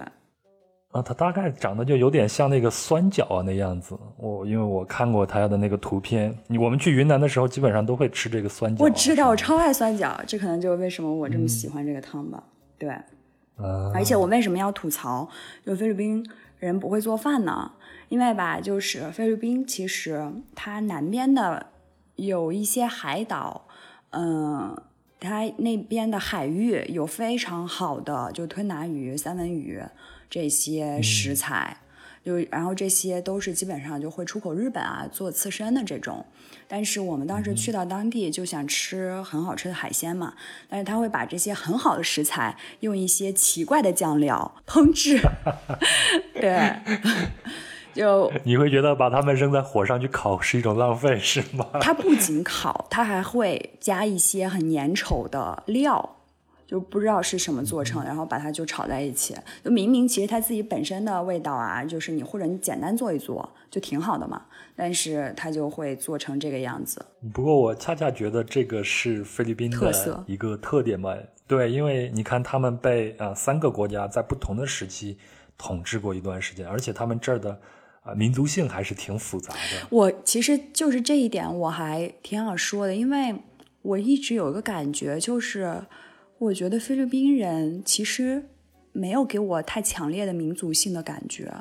[0.92, 3.98] 啊，它大概长得就有点像那个酸角啊那样子。
[4.18, 8.88] 我因为我看过它的那个图片，我们去云南的时候基本上都会吃这个酸角啊。
[8.88, 12.42] 我知道，我超爱酸角，这可能就是为什么我这么喜欢这个汤吧。
[12.78, 15.28] 对，啊，而且我为什么要吐槽，
[15.66, 16.26] 就菲律宾
[16.58, 17.72] 人不会做饭呢？
[18.08, 21.66] 因为吧，就是菲律宾其实它南边的
[22.16, 23.68] 有一些海岛，
[24.12, 24.74] 嗯、
[25.20, 29.84] 它那边的海域有非常好的就吞拿鱼、三文鱼
[30.30, 31.78] 这些食材。
[32.26, 36.26] 就然后这些都是基本上就会出口日本啊做刺身的这种，
[36.68, 40.34] 但是我们当时去到当地就想吃很好吃的海鲜嘛，
[40.68, 45.18] 但是他会把这些很好的食材用一些奇怪的酱料烹制，
[46.36, 46.76] 对，
[47.96, 51.66] 就你会觉得把它们扔在火上去烤是一种浪费，是吗？
[51.80, 56.17] 它不仅烤，它还会加一些很粘稠的料。
[56.68, 59.36] 就不知道是什么做成，然后把它就炒在一起。
[59.64, 64.46] 就明明其实它自己本身的味道啊，就是你或者你简单做一做就挺好的嘛，
[64.76, 67.04] 但是它就会做成这个样子。
[67.34, 71.16] 不过我恰恰觉得这个是菲律宾的特色一个特点嘛。
[71.48, 75.18] 对，因为你看他们被啊、呃三个国家在不同的时期
[75.58, 77.52] 统治过一段时间，而且他们这儿的
[78.02, 79.88] 啊、呃民族性还是挺复杂的。
[79.90, 83.34] 我其实就是这一点我还挺想说的，因为
[83.82, 85.84] 我一直有一个感觉，就是
[86.40, 88.44] 我觉得菲律宾人其实
[88.92, 91.52] 没有给我太强烈的民族性的感觉。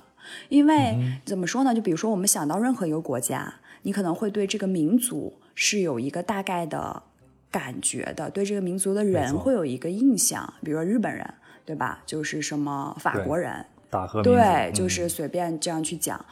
[0.48, 1.74] 因为怎么说呢？
[1.74, 7.02] 就比如说我们想到任何一个国家，你可能会对这个民族是有一个大概的
[7.50, 11.24] 感觉的，对这个民族的人会有一个印象，比如说日本人，
[11.64, 12.02] 对吧？
[12.04, 16.26] 就是什么法国人，大和对，就是随便这样去讲。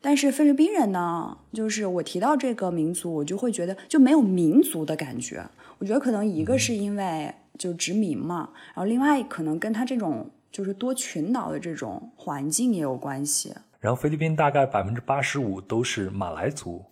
[0.00, 5.44] 但是菲律宾人呢，就是我提到这个民族，我就会觉得就没有民族的感觉。
[5.78, 13.54] 我觉得可能一个是因为就殖民嘛，然后另外可能跟他这种就是多群岛的这种环境也有关系。
[13.80, 16.84] 然后菲律宾大概百分之八十五都是马来族。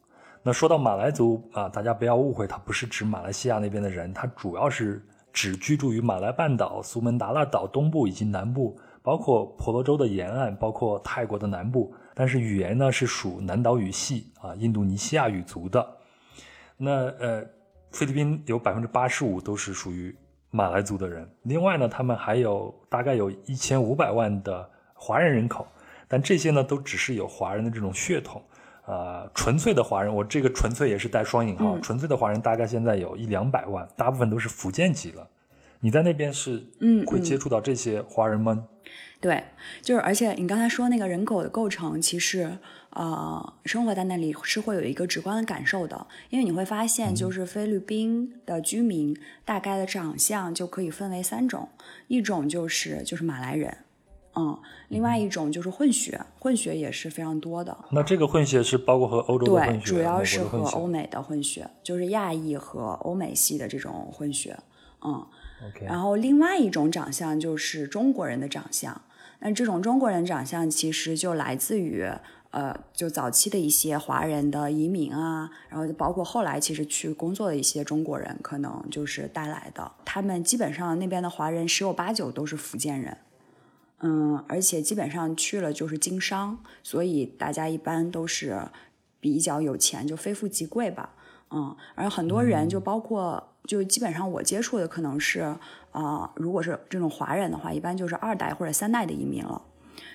[0.42, 5.02] 那说到马来族啊，大家不要误会，它不是指马来西亚那边的人，它主要是
[5.32, 11.94] 指居住于马来半岛、苏门答腊岛东部以及南部，包括婆罗洲的沿岸，包括泰国的南部。
[12.14, 15.84] 但是语言呢是属南岛语系啊，印度尼西亚语族的。
[16.76, 17.44] 那呃，
[17.90, 20.14] 菲律宾有百分之八十五都是属于
[20.55, 21.28] 马来族的人。
[21.42, 25.66] 另外呢，他们还有大概有一千五百万的华人人口，
[26.07, 28.40] 但这些呢都只是有华人的这种血统
[28.86, 35.28] 啊，纯粹的华人，我这个纯粹也是带双引号，纯粹的华人大概现在有一两百万，大部分都是福建籍了。
[35.80, 38.68] 你在那边是嗯会接触到这些华人吗？
[39.20, 39.42] 对，
[39.82, 42.59] 就是而且你刚才说那个人口的构成，其实
[42.95, 51.68] 呃，生活在那里是会有一个直观的感受的，因为你会发现，就是菲律宾的居民大概的长相就可以分为三种，
[52.07, 53.76] 一种就是就是马来人，
[54.36, 54.57] 嗯，
[54.88, 57.76] 另外一种就是混血，混血也是非常多的。
[57.90, 64.57] 那这个混血是包括和欧洲的混血，对，主要是和欧美的混血，就是亚裔和欧美系的这种混血，
[65.05, 65.26] 嗯
[65.66, 65.84] ，OK。
[65.84, 69.03] 然后另外一种长相就是中国人的长相。
[69.40, 72.09] 那这种中国人长相其实就来自于，
[72.55, 79.90] 呃，就早期的一些华人的移民啊，然后包括后来其实去工作的一些中国人，可能就是带来的。
[80.05, 83.18] 他们基本上那边的华人十有八九都是福建人，
[84.02, 88.68] 嗯，而且基本上去了就是经商，所以大家一般都是
[89.18, 91.16] 比较有钱，就非富即贵吧，
[91.50, 93.48] 嗯，而很多人就包括。
[93.66, 95.57] 就基本上我接触的可能是，
[95.90, 99.62] 啊，如果是这种华人的话，一般就是二代或者三代的移民了，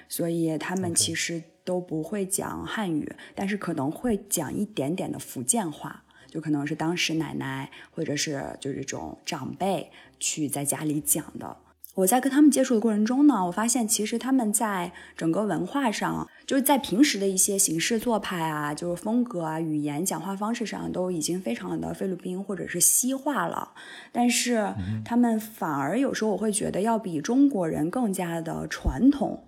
[0.10, 11.56] 所以他们其实都不会讲汉语，但是可能会讲一点点的福建话，就可能是当时奶奶或者是就这种长辈去在家里讲的。
[11.96, 23.74] 我在跟他们接触的过程中呢，我发现其实他们在整个文化上，就是在平时的一些行事做派啊，就是风格啊、语言、讲话方式上，都已经非常的菲律宾或者是西化了。
[24.14, 29.44] 但是他们反而有时候我会觉得要比中国人更加的传统。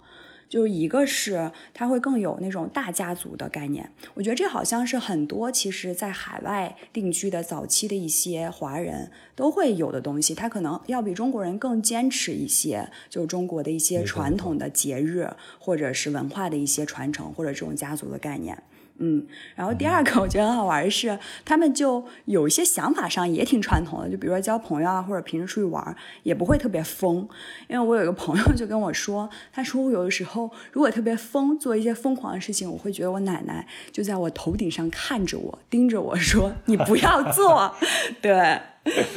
[0.51, 18.61] 就是一个是他会更有那种大家族的概念，我觉得这好像是很多其实在海外定居的早期的一些华人都会有的东西，他可能要比中国人更坚持一些，就是中国的一些传统的节日或者是文化的一些传承或者这种家族的概念。
[19.03, 19.25] 嗯，
[19.55, 27.27] 然后第二个我觉得很好玩的是，他们就有一些想法上也挺传统的，就比如说交朋友啊，或者平时出去玩也不会特别疯。
[27.67, 37.73] 因为我有一个朋友就跟我说，他说我有的时候如果特别疯，做一些疯狂的事情，我会觉得我奶奶就在我头顶上看着我，盯着我说：“你不要做。
[38.21, 38.59] ”对，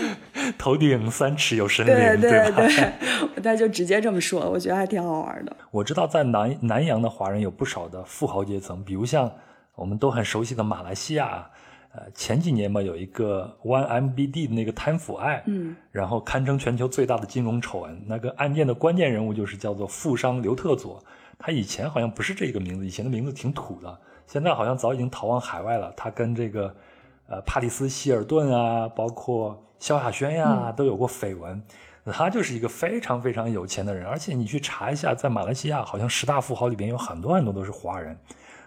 [0.56, 2.92] 头顶三尺有神灵，对对对，
[3.44, 5.54] 他就直接这么说，我觉得还挺好玩的。
[5.70, 9.30] 我知道在南南洋的华人有不少的富豪阶层，比如像。
[9.74, 11.50] 我们都很熟悉的马来西亚，
[11.92, 18.02] 呃，前几年嘛，有一个 One MBD 的那个贪腐案，嗯，然后堪称全球最大的金融丑闻。
[18.06, 21.02] 那个案件的关键人物就是叫做富商刘特佐，
[21.38, 25.92] 他以前好像不是这个名字，以前的名字挺土的，现在好像早已经逃往海外了。
[25.96, 26.74] 他跟这个
[27.28, 31.62] 呃帕里斯希尔顿啊，包括萧亚轩呀，都有过绯闻。
[32.12, 38.14] 他就是一个非常非常有钱的人，而且你去查一下，在马来西亚，好像十大富豪里边有很多很多都是华人。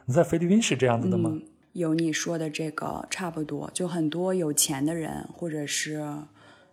[0.09, 1.37] 你在菲律宾是这样子的吗？
[1.73, 6.01] 有你说的这个差不多，就很多有钱的人，或者是，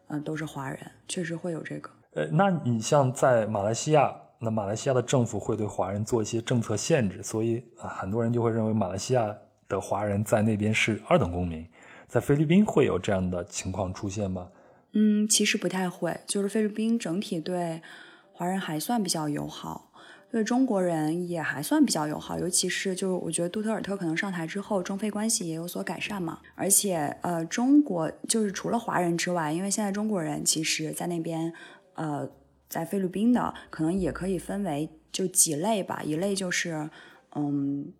[0.06, 0.78] 嗯，都是华人，
[1.08, 1.90] 确实会有这个。
[2.12, 9.34] 呃，那你像在马来西亚，那马来西亚的政府会对华人做一些政策限制，所以啊，很多人就会认为马来西亚
[9.68, 11.66] 的华人在那边是二等公民。
[12.06, 14.48] 在菲律宾会有这样的情况出现吗？
[14.92, 17.82] 嗯，其实不太会，就是菲律宾整体对
[18.32, 19.90] 华人还算比较友好。
[20.34, 26.40] 对中国人也还算比较友好，尤其是就是我觉得杜特尔特可能上台之后，中非关系也有所改善嘛。
[26.56, 31.52] 而且呃，中国就是除了华人之外，因为现在中国人其实在那边，
[31.94, 32.28] 呃，
[32.68, 36.02] 在菲律宾的可能也可以分为就几类吧。
[36.02, 36.90] 一类就是
[37.36, 37.92] 嗯，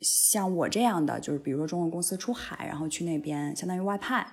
[0.00, 4.26] 像我这样的，就是比如说中国公司出海，然后去那边相当于外派。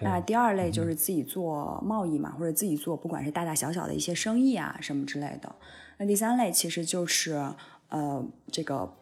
[0.00, 5.54] 那第二类就是自己做贸易嘛，或者自己做不管是大大小小的一些生意啊什么之类的。
[6.02, 7.40] 那第三类其实就是，
[7.88, 8.92] 呃这个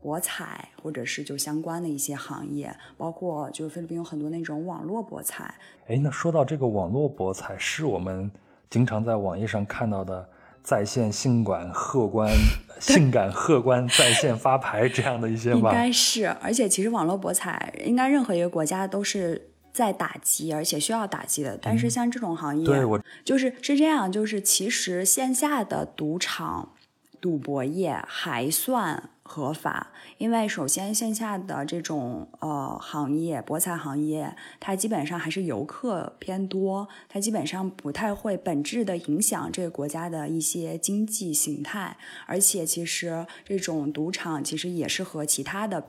[0.00, 5.52] 博彩或者是就相关的一些行业，包括就是菲律宾有很多那种网络博彩。
[5.88, 8.30] 哎，那说到这个网络博彩，是我们
[8.70, 10.28] 经常在网页上看到的
[10.62, 12.30] 在线性 感荷官、
[12.78, 15.74] 性感荷官在线发牌这样的一些吧应？
[15.76, 21.58] 该是，而且其实网络博彩应该任何一个国家都是在打击，而且需要打击的。
[21.60, 26.72] 但是像这种行业，嗯对我就是是这样，就是其实线下的赌场、
[27.20, 41.96] 赌博业还算合法，因为首先线下的这种呃行业，博彩行业，它基本上还是游客偏多，它基本上不太会本质的影响这个国家的一些经济形态，
[42.26, 45.88] 而且其实这种赌场其实也是和其他的。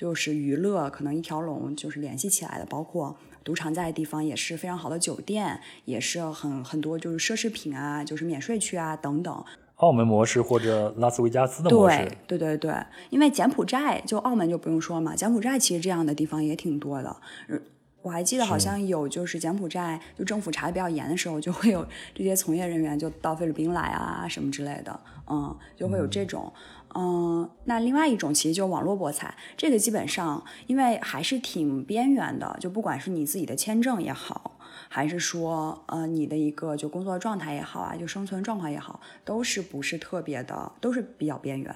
[0.00, 9.44] 就是娱乐可能一条龙就是联系起来的，包括赌场在的地方也是非常好的酒店，也是很很多就是奢侈品啊，就是免税区啊等等。
[9.76, 12.74] 澳门模式或者拉斯维加斯的模式对，对对对，
[13.10, 17.14] 因为柬埔寨就澳门就不用说嘛，柬埔寨其实这样的地方也挺多的。
[17.48, 17.58] 呃
[18.00, 24.98] 我还记得好像有，就是柬埔寨就政府查的比较严的时候，就会有这些从业人员就到菲律宾来啊什么之类的，
[25.30, 26.50] 嗯，就会有这种。
[26.56, 41.74] 嗯，嗯那另外一种其实就是网络博彩，这个基本上因为还是挺边缘的，就不管是你自己的签证也好，还是说呃你的一个就工作状态也好啊，就生存状况也好，都是不是特别的，都是比较边缘。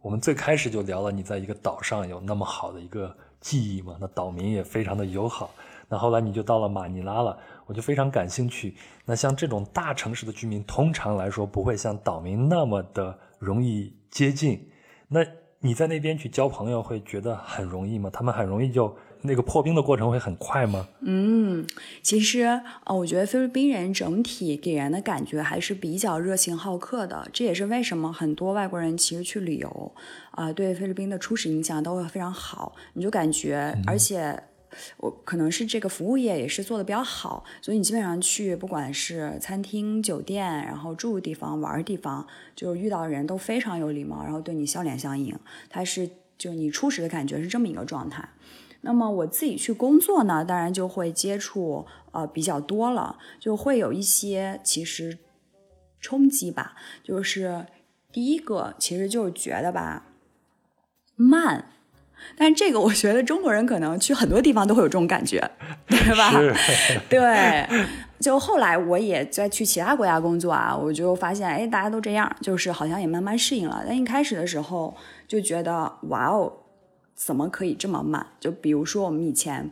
[0.00, 5.50] 我们最开始就聊了你在一个岛上有那么好的一个记忆嘛，那岛民也非常的友好。
[5.88, 7.36] 那后来你就到了马尼拉了，
[7.66, 8.76] 我就非常感兴趣。
[9.06, 14.68] 那像这种大城市的居民，通常来说不会像岛民那么的容易接近。
[15.08, 15.24] 那
[15.60, 18.08] 你在那边去交朋友，会觉得很容易吗？
[18.12, 20.86] 他们很容易就那个破冰的过程会很快吗？
[21.00, 21.66] 嗯，
[22.00, 22.42] 其实
[22.84, 29.92] 呃，我觉得菲律宾人整体给人的感觉还是比较热情好客的，这也是为什么很多外国人其实去旅游，
[30.30, 32.76] 啊、对菲律宾的初始印象都会非常好。
[32.92, 34.40] 你就感觉，而且
[34.98, 45.38] 我可能是这个服务业也是做的比较好，所以你基本上去不管是餐厅、酒店，然后住的地方、玩的地方，就遇到人都非常有礼貌，然后对你笑脸相迎。
[45.68, 48.28] 它是就你初始的感觉是这么一个状态。
[48.82, 55.18] 那么我自己去工作呢，当然就会接触呃比较多了，就会有一些其实
[56.00, 56.76] 冲击吧。
[57.02, 57.66] 就是
[58.12, 60.06] 第一个，其实就是觉得吧
[61.16, 61.72] 慢，
[62.36, 65.38] 但这个我觉得中国人可能去很多地方都会有这种感觉，
[65.88, 66.32] 对吧？
[67.08, 67.66] 对，
[68.20, 73.84] 就后来我也在去其他国家工作啊，我就发现，哎，大家都这样，就是好像也慢慢适应了。
[73.86, 74.96] 但一开始的时候
[75.26, 76.52] 就觉得，哇哦，
[77.14, 78.26] 怎么可以这么慢？
[78.38, 79.70] 就比如说我们以前，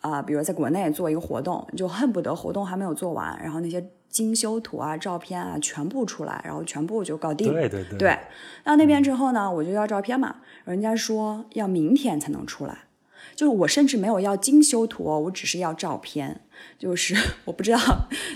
[0.00, 7.52] 啊、比如在国内做一个活动，就恨不得活动还没有做完，然后那些精修图啊、照片啊全部出来，然后全部就搞定。
[7.52, 8.18] 对对对对，
[8.64, 12.78] 到那边之后呢，我就要照片嘛，人家说要明天才能出来。
[13.34, 16.40] 就是我甚至没有要精修图哦，我只是要照片。
[16.78, 17.78] 就是 我不知道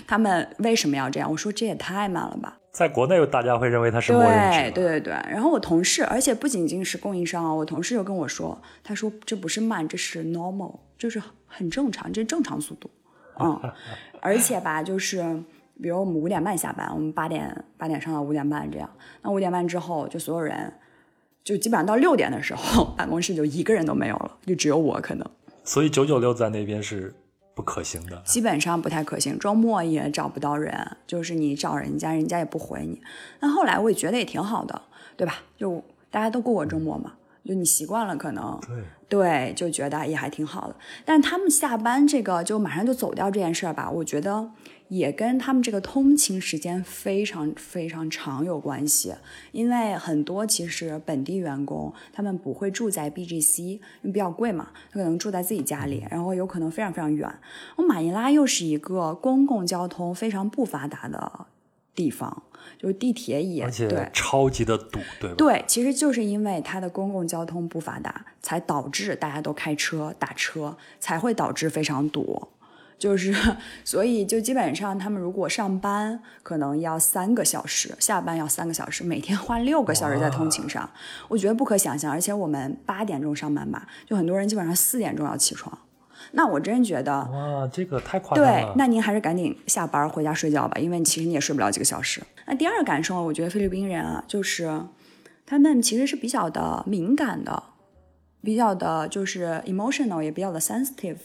[0.05, 1.31] 他们为什么要这样。
[1.31, 2.59] 我说这也太慢了吧。
[2.71, 5.13] 在国内大家会认为他是默认制对对对对。
[5.29, 12.89] 然后我同事，而且不仅仅是供应商哦，我同事又跟我说，他说这不是慢，这是 normal，就是很正常，这是正常速度。
[13.39, 13.59] 嗯，
[14.21, 15.41] 而且吧，就是
[15.81, 18.89] 比如我们五点半下班，我们八点八点上到五点半这样，
[19.23, 20.73] 那五点半之后就所有人。
[21.43, 25.27] 就基本上到六点的时候，办公室就一个人都没有了，就只有我可能。
[25.63, 27.11] 所以九九六在那边是
[27.55, 28.21] 不可行的。
[28.23, 33.01] 基本上不太可行，周末也找不到人，就是你找人家，人家也不回你。
[33.39, 34.83] 那后来我也觉得也挺好的，
[35.17, 35.37] 对吧？
[35.57, 37.13] 就大家都过过周末嘛，
[37.43, 40.75] 就你习惯了，可能对对，就觉得也还挺好的。
[41.03, 44.51] 但他们下班这个就马上就走掉这件事儿吧，我觉得
[44.91, 49.15] 也跟他们这个通勤时间非常非常长有关系。
[49.53, 57.33] 因为很多其实本地员工他们不会住在 BGC，因为比较贵嘛，他可能住在自己家里，然后有可能非常非常远。
[57.77, 61.45] 我马尼拉又是一个公共交通非常不发达的
[61.95, 62.43] 地方，
[62.77, 64.09] 就是地铁也而且对。
[64.11, 65.35] 超级的堵，对吧？
[65.37, 72.49] 对，其实就是因为它的公共交通不发达，才导致大家都开车打车，才会导致非常堵。
[73.01, 73.33] 就是，
[73.83, 80.87] 所以就基本上他们如果上班可能要三个小时，下班要三个小时，每天花六个小时在通勤上，
[81.27, 82.11] 我觉得不可想象。
[82.11, 85.75] 而且我们八点钟上班吧，就很多人基本上四点钟要起床。
[86.33, 92.21] 那我真觉得，哇，这个太夸张对。，那您还是赶紧下班回家睡觉吧，因为其实你也睡不了几个小时。
[92.45, 94.83] 那第二个感受，我觉得菲律宾人啊，就是
[95.47, 97.63] 他们其实是比较的敏感的，
[98.43, 101.17] 比较的就是 emotional，也比较的 sensitive。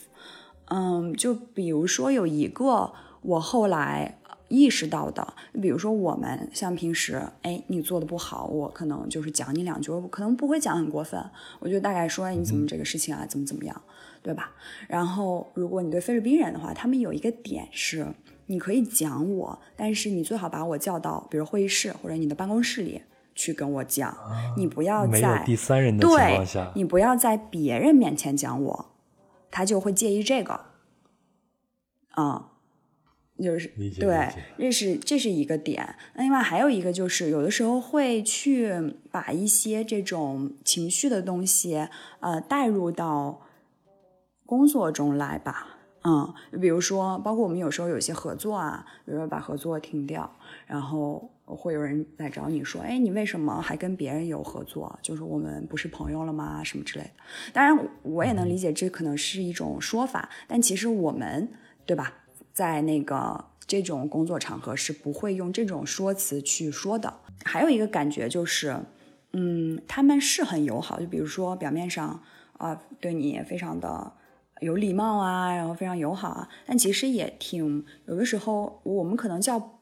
[0.67, 2.93] 嗯，就比如说有一个
[3.23, 5.35] 我后来意识到的。
[5.61, 11.23] 比如说我们像平时，哎，你做的不好，我可能就是讲你两句，我可能不会讲很过分，
[11.61, 13.83] 我就大概说，哎，你怎么这个事情啊，怎么怎么样，
[14.23, 14.53] 对吧？
[14.89, 18.07] 然后如果你对菲律宾人的话，他们有一个点是，
[18.47, 23.03] 你可以讲我，但是你最好把我叫到，比如会议室或者你的办公室里。
[23.39, 24.17] 去跟我讲，
[24.57, 28.87] 你不要在第三人的情况下，你不要在别人面前讲我，
[29.57, 30.67] 他就会介意这个。
[32.11, 32.53] 啊，
[33.43, 35.97] 就是对，这是这是一个点。
[36.15, 41.89] 那另外还有一个就是，有的时候会去把一些这种情绪的东西，
[42.21, 43.41] 呃，带入到
[44.45, 45.79] 工作中来吧。
[46.05, 50.37] 嗯，比如说，包括我们有时候有些合作啊，比如说把合作停掉，
[50.67, 51.31] 然后。
[51.55, 54.99] 会有人来找你说：“哎，你为什么还跟别人有合作？
[55.01, 56.65] 就是我们不是朋友了吗？
[56.65, 57.11] 什么之类的。”
[57.55, 61.49] 当然，我也能理解这可能是一种说法，但其实我们
[61.87, 62.13] 对吧，
[62.53, 67.21] 在那个这种工作场合是不会用这种说辞去说的。
[67.45, 68.77] 还有一个感觉就是，
[69.33, 72.21] 嗯，他们是很友好，就比如说表面上
[72.59, 74.13] 啊，对你非常的
[74.61, 79.75] 有礼貌啊，然后非常友好啊，但其实也挺有的时候，我们可能叫。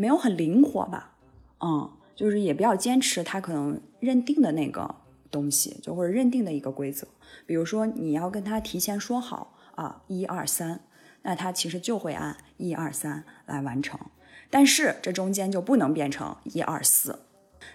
[0.00, 1.12] 没有很灵活吧，
[1.60, 4.94] 嗯，就是也比较坚持他可能认定的那个
[5.30, 7.06] 东西，就或者认定的一个规则。
[7.44, 10.80] 比如说你要跟他提前说好啊，一二三，
[11.20, 14.00] 那他其实就会按一二三来完成。
[14.48, 17.18] 但是这中间就不能变成一二四。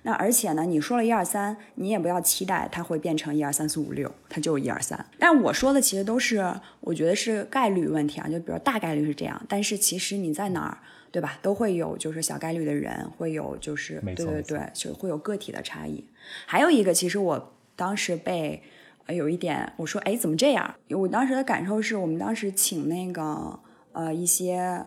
[0.02, 5.06] 那而且呢，你说了一二三，你也不要期待它会变成一二三四五六，它就一二三。
[5.20, 6.44] 但我说的其实都是，
[6.80, 10.80] 我觉得是概率问题啊，就比如大概率是这样，但是其实你在哪儿？
[11.16, 11.40] 对吧？
[11.42, 16.04] 都会有就是小概率的人，会有就是对对对，就会有个体的差异。
[16.46, 18.62] 还有一个，其实我当时被
[19.08, 20.76] 有一点，我说哎，怎么这样？
[20.90, 23.58] 我当时的感受是我们当时请那个
[23.94, 24.86] 呃一些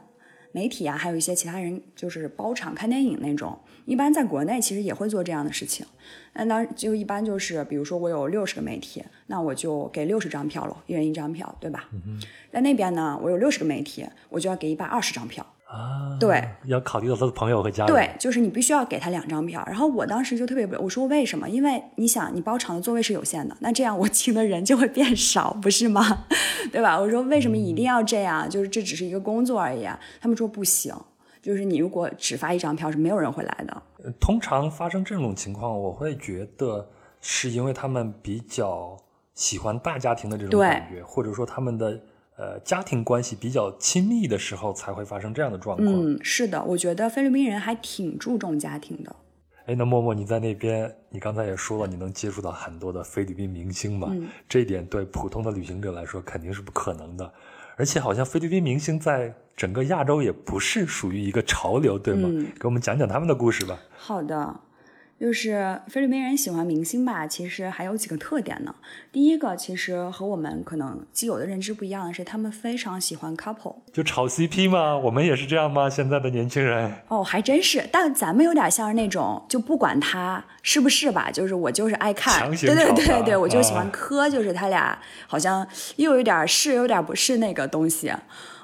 [0.53, 3.59] 媒体啊，还有一些其他人，就是包场看电影那种。
[3.87, 5.87] 一般在国内其实也会做这样的事情。
[6.35, 11.89] 那当就一般就是，比如说我有六十个媒体，那我就给六十张票了，一人一张票，对吧？
[12.53, 15.47] 在那边呢，我有六十个媒体，我就要给一百二十张票。
[15.69, 17.95] 啊，对，要考虑到他的朋友和家人。
[17.95, 19.63] 对，就是你必须要给他两张票。
[19.67, 21.47] 然后我当时就特别不，我说为什么？
[21.47, 26.25] 因为你想，你包场的座位是有限的，那这样我请的人就会变少，不是吗？
[26.73, 26.99] 对吧？
[26.99, 28.49] 我说为什么一定要这样？
[28.49, 29.87] 就是这只是一个工作而已。
[30.23, 30.95] 他们说不行，
[31.43, 33.83] 就是你如果只发一张票，是没有人会来的。
[34.19, 36.89] 通常发生这种情况，我会觉得
[37.21, 38.97] 是因为他们比较
[39.35, 42.01] 喜欢大家庭的这种感觉，或者说他们的。
[42.39, 45.89] 呃，家庭关系比较亲密的时候才会发生这样的状况。
[45.89, 49.17] 嗯，是的，我觉得菲律宾人还挺注重家庭的。
[49.67, 54.07] 哎，那默默你在那边，你刚才也说了，你能接触到很多的菲律宾明星嘛？
[54.13, 57.33] 嗯，这一点对普通的旅行者来说肯定是不可能的。
[57.77, 62.29] 而且好像菲律宾明星在整个亚洲也不是属于一个潮流，对吗？
[62.61, 63.77] 给我们讲讲他们的故事吧。
[63.97, 64.61] 好的。
[65.21, 68.73] 就是菲律宾人喜欢明星吧，其实还有几个特点呢。
[69.11, 74.97] 第一个，其实和我们可能既有的认知不一样的是，他们非常喜欢 couple，就炒 CP 吗？
[74.97, 75.91] 我们也是这样吗？
[75.91, 76.93] 现在的年轻人？
[77.09, 77.85] 哦，还真是。
[77.91, 84.97] 但咱们有点像是那种，就不管他是不是吧，就是我就是爱看，对对对对，我就喜欢磕，就是他俩
[85.27, 85.67] 好像
[85.97, 88.13] 又有点是，有点不是那个东西。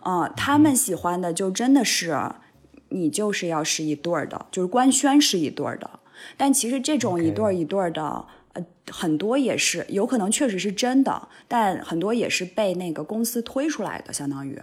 [0.05, 2.17] 嗯，他们喜欢的就真的是
[2.91, 5.91] 你就是要是一对儿的，就是官宣是一对儿的。
[6.37, 14.61] 但其实这种一对儿一对儿的，呃，很多也是有可能确实是真的，但很多也是被那个公司推出来的，相当于。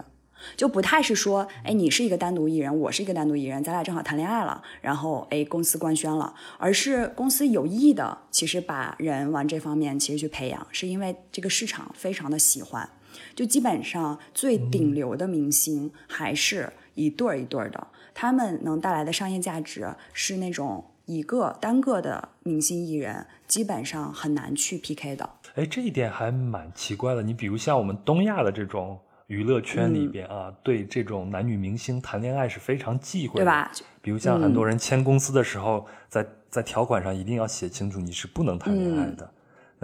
[0.56, 12.90] 就不太是说，哎，你是一个单独艺人，我是一个单独艺人，咱俩正好谈恋爱了，然后哎，公司官宣了，而是公司有意的，其实把人往这方面其实去培养，是因为这个市场非常的喜欢，
[13.36, 20.84] 就基本上最顶流的明星还是一对儿一对儿的，他们能带来的商业价值是那种。
[21.14, 25.28] 一个单个的明星艺人基本上很难去 PK 的。
[25.54, 27.22] 哎，这一点还蛮奇怪的。
[27.22, 33.70] 你比如像我们东亚的这种娱乐圈里边啊，对这种男女明星谈恋爱是非常忌讳的，对吧？
[34.00, 39.30] 比如像很多人签公司的时候，在在条款上一定要写清楚，你是不能谈恋爱的。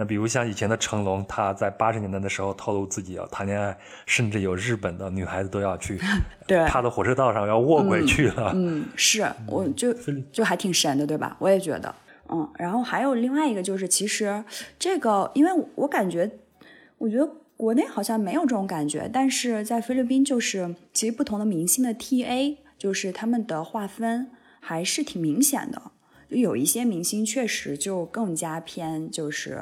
[0.01, 5.99] 那比如像以前的成龙，他在八十年代的时候透露自己要谈恋爱，甚至有日本的女孩子都要去
[6.47, 8.53] 对他的火车道上要卧轨去了。
[8.55, 9.93] 嗯，是，我就
[10.31, 11.35] 就还挺神的，对吧？
[11.37, 11.93] 我也觉得，
[12.29, 12.49] 嗯。
[12.57, 14.41] 然后还有另外一个就是，其实
[14.79, 16.31] 这个，因为我感觉，
[16.97, 24.31] 我觉得国内好像没有这种感觉，但是在菲律宾，就是其实不同的明星的 TA，就是他们的划分
[24.61, 25.81] 还是挺明显的。
[26.29, 29.61] 就有一些明星确实就更加偏，就是。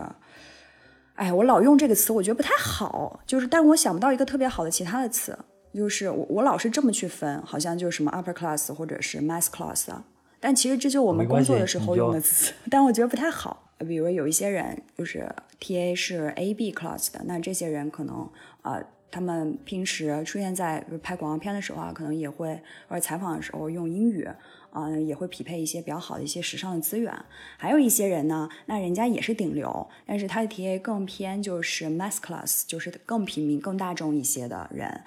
[1.18, 3.20] 哎，我老用这个词，我觉得不太好。
[3.26, 5.38] 就是，但是我想不到一个特别好的其他的词。
[5.74, 10.04] 就是我我老是这么去分，好像就是什么 upper class 或者是 mass class 啊，
[10.40, 13.72] 但其实这就我们工作的时候用的词， 但我觉得不太好。
[13.80, 18.28] 比如有一些人就是 TA 是 AB class 的，那这些人可能
[18.64, 24.28] 呃，他们平时出现在拍广告片的时候啊，可能也会或者采访的时候用英语。
[24.72, 27.14] 啊，也会匹配一些比较好的一些时尚的资源。
[27.58, 35.04] 还有一些人呢，那人家也是顶流，但是他的 TA 更偏就是 mass class，就是更平民、更大众一些的人。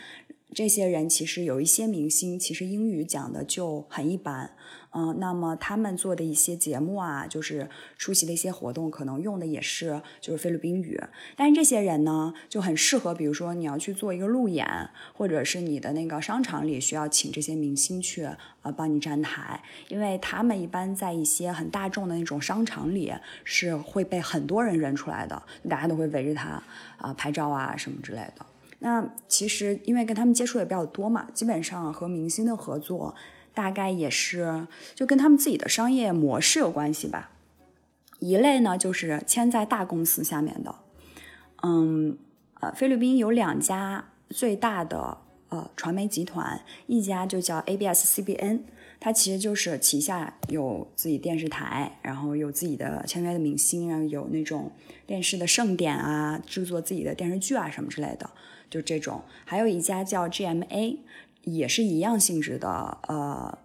[0.52, 4.50] 这些人其实有一些明星，其实英语讲的就很一般。
[4.92, 11.00] 嗯，那么他们做的一些节目啊，就是出席的一些活动，可能用的也是就是菲律宾语。
[11.36, 14.66] 但是这些人呢，就很适合，比如说你要去做一个路演，
[15.14, 18.28] 或者是你的那个商场里需要请这些明星去
[18.62, 23.12] 呃帮你站台，因为他们一般在一些很大众的那种商场里
[23.44, 26.60] 是会被很多人认出来的，大家都会围着他
[26.98, 28.44] 啊拍照啊什么之类的。
[28.80, 33.14] 那其实因为跟他们接触也比较多嘛，基本上和明星的合作。
[33.60, 37.30] 大概也是就跟他们自己的商业模式有关系吧。
[38.18, 40.74] 一类呢，就是签在大公司下面的，
[41.62, 42.16] 嗯，
[42.60, 45.18] 呃，菲律宾有两家最大的
[45.50, 48.60] 呃传媒集团，一家就叫 ABS-CBN，
[48.98, 54.72] 它其实就是旗下有自己电视台，然后有自己的签约的明星，然后有那种
[55.06, 58.30] 电视的盛典啊，制作自己的电视剧啊什么之类的，
[58.70, 59.20] 就这种。
[59.44, 60.96] 还有一家叫 GMA。
[61.44, 63.58] 也是一样性质的呃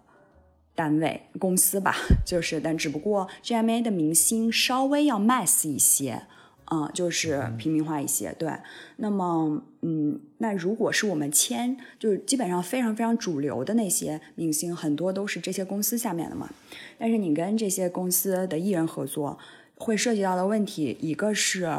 [0.74, 1.94] 单位公司吧，
[2.26, 6.22] 就是但只不过 GMA 的明星稍微要 mass 一些，
[6.70, 8.34] 嗯，就是平民化一些。
[8.38, 8.50] 对，
[8.96, 16.50] 那么嗯，那如果是我们签，就是基本上非常非常主流的那些明星，很多都是这些公司下面的嘛。
[16.98, 19.38] 但是你跟这些公司的艺人合作，
[19.76, 21.70] 会涉及到的问题，一个是。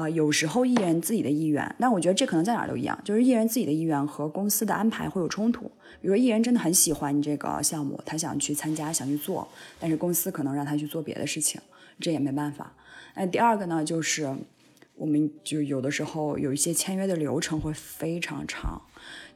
[0.00, 5.64] 呃，有时候艺人自己的意愿，那我觉得这可能在哪儿都一样，就是艺人自己的意愿和公司的安排会有冲突。
[6.00, 9.46] 比如说艺人真的很喜欢这个项目，他想去参加，想去做，
[9.78, 11.60] 但是公司可能让他去做别的事情，
[12.00, 12.72] 这也没办法。
[13.14, 14.34] 那第二个呢，就是
[14.94, 18.80] 我们就有的时候有一些签约的流程会非常长。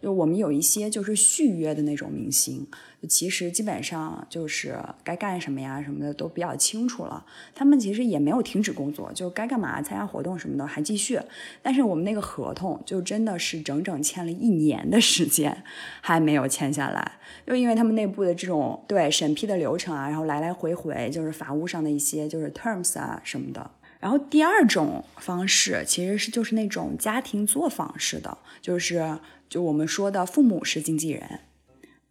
[0.02, 2.66] 就我们有一些就是续约的那种明星，
[3.08, 7.24] 其实基本上就是该干什么呀什么的都比较清楚了。
[7.54, 11.18] 他们其实也没有停止工作，就该干嘛参加活动什么的还继续。
[11.62, 15.64] 但是我们那个合同就真的是整整签了一年的时间
[16.00, 17.12] 还没有签下来，
[17.46, 23.70] 就因为他们内部的这种对审批的流程啊，然后来来回回就是法务上的一些就是 terms 啊什么的。
[24.00, 29.18] 然后第二种方式其实是就是那种家庭作坊式的，就是。
[29.54, 31.38] 就我们说的父母是经纪人，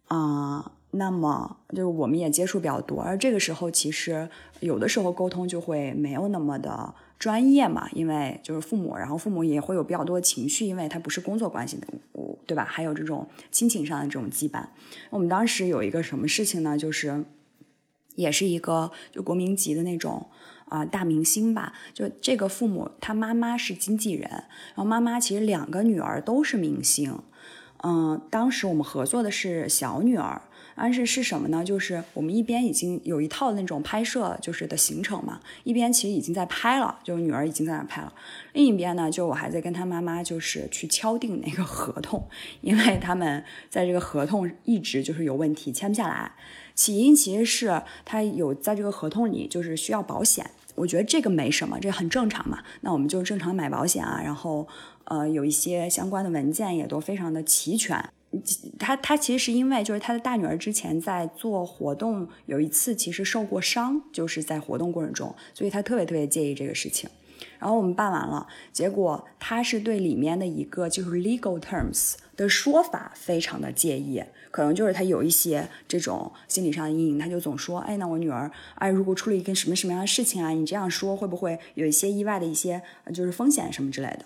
[0.08, 4.30] 啊，那么就是我们也接触比较多，而这个时候其实
[4.60, 11.86] 有的时候沟通就会没有那么的专业嘛，因为就是父母，然后父母也会有比较多的情绪，因为他不是工作关系的，
[12.46, 12.64] 对吧？
[12.64, 14.64] 还有这种亲情上的这种羁绊。
[15.10, 16.78] 我们当时有一个什么事情呢？
[16.78, 17.26] 就是
[18.14, 20.28] 也是一个就国民级的那种。
[20.66, 27.20] 啊，大明星吧，就这个父母，他妈妈是经纪人，然后妈妈其实两个女儿都是明星，
[27.86, 30.40] 嗯，当时我们合作的是小女儿，
[30.74, 31.62] 但是是什么呢？
[31.62, 38.10] 就是我们一边已经有一套那种拍摄就是的行程嘛，一边其实已经在拍了，就女儿已经在那拍了，
[38.54, 42.26] 另一边呢，就我还在跟他妈妈就是去敲定那个合同，
[42.62, 46.32] 因为他们在这个合同一直就是有问题，签不下来。
[46.74, 52.64] 起因其实是他有在这个合同里就是需要保险，我觉得这个没什么，这很正常嘛。
[52.80, 54.66] 那我们就正常买保险啊，然后
[55.04, 58.02] 呃有一些相关的文件也都非常的齐全。
[58.78, 67.08] 他他其实是因为就是他的大女儿之前在做活动有一次其实受过伤，就是在活动过程中，所以他特别特别介意这个事情。
[67.58, 74.22] 然后我们办完了，结果他是对里面的一个就是 legal terms 的说法非常的介意。
[74.50, 82.82] 可能就是他有一些这种心理上的阴影，他就总说，哎，那我女儿，哎，如果出了一个什么什么样的事情啊，你这样说会不会有一些意外的一些
[83.12, 84.24] 就是风险什么之类的？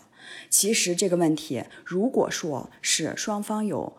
[0.48, 3.96] 其实这个问题，如果说是双方有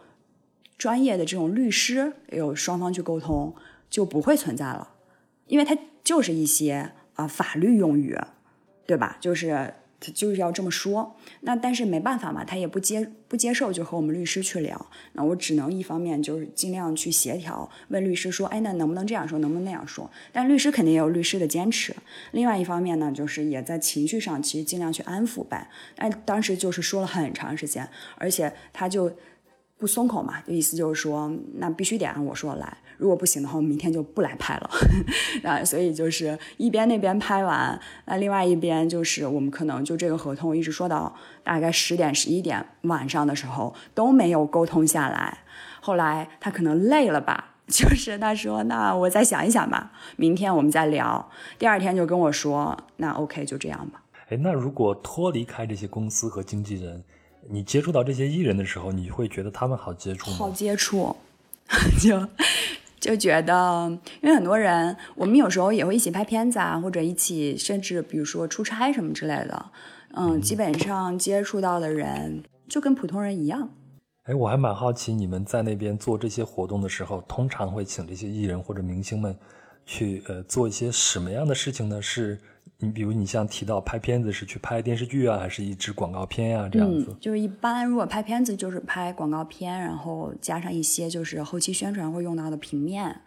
[0.77, 3.55] 专业的这种律师，有双方去沟通，
[3.89, 4.95] 就不会存在了，
[5.47, 8.17] 因为它就是一些啊法律用语，
[8.86, 9.17] 对吧？
[9.19, 9.73] 就是。
[10.00, 14.88] 他就是要这么说，那但是没办法嘛，他也不接不接受，就和我们律师去聊。
[15.14, 20.10] 那我只能一方面就是尽量去协调，问律师说，哎，那能不能这样说，能不能那样说？
[20.32, 21.93] 但律师肯定也有律师的坚持。
[22.32, 25.70] 另外一方面呢，就是也在情绪上其实尽量去安抚呗。
[25.97, 29.12] 哎，当时就是说了很长时间，而且他就
[29.80, 34.69] 不松口嘛，就意思就是说，那必须得按我说来，如果不行的话，我明天就不来拍了。
[35.49, 41.15] 啊，所以就是一边那边拍完，那另外一边就是我们可能就这个合同一直说到
[41.45, 45.38] 大概十点十一点晚上的时候都没有沟通下来。
[45.80, 51.32] 后来他可能累了吧， 就是他说那我再想一想吧，明天我们再聊。
[51.57, 54.03] 第二天就跟我说那 OK 就这样吧。
[54.27, 57.01] 哎，那如果脱离开这些公司和经纪人。
[57.52, 60.38] 你接触到这些艺人的时候，你会觉得他们好接触吗？
[60.38, 61.16] 好接触，
[62.00, 62.28] 就
[63.00, 63.89] 就觉得，
[64.22, 69.66] 因为很多人，我们有时候也会一起拍片子啊，或者一起，甚至比如说出差什么之类的。
[70.14, 73.68] 嗯，基本上接触到的人就跟普通人一样。
[74.26, 79.36] 哎，我还蛮好奇，你们在那边做这些活动的时候，通常会请这些艺人或者明星们
[79.88, 82.00] 去呃做一些什么样的事情呢？
[82.00, 82.39] 是？
[82.78, 86.70] 你比如你像提到拍片子是去拍电视剧啊，还是一支广告片呀？
[86.72, 93.22] 这样子，就是一般如果拍片子就是拍广告片，然后加上一些就是后期宣传会用到的平面，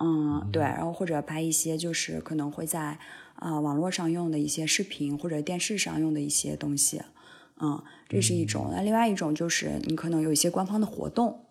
[0.00, 2.98] 嗯，对，然后或者拍一些就是可能会在
[3.34, 7.02] 啊网络上用的一些视频或者电视上用的一些东西，
[7.60, 8.70] 嗯，这是一种。
[8.72, 11.44] 那另外一种就是你可能有一些官方的活动，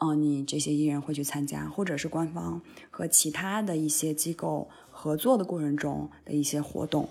[0.00, 2.60] 嗯，你这些艺人会去参加，或者是官方
[2.90, 4.68] 和其他的一些机构。
[5.04, 7.06] 合作的过程中的一些活动，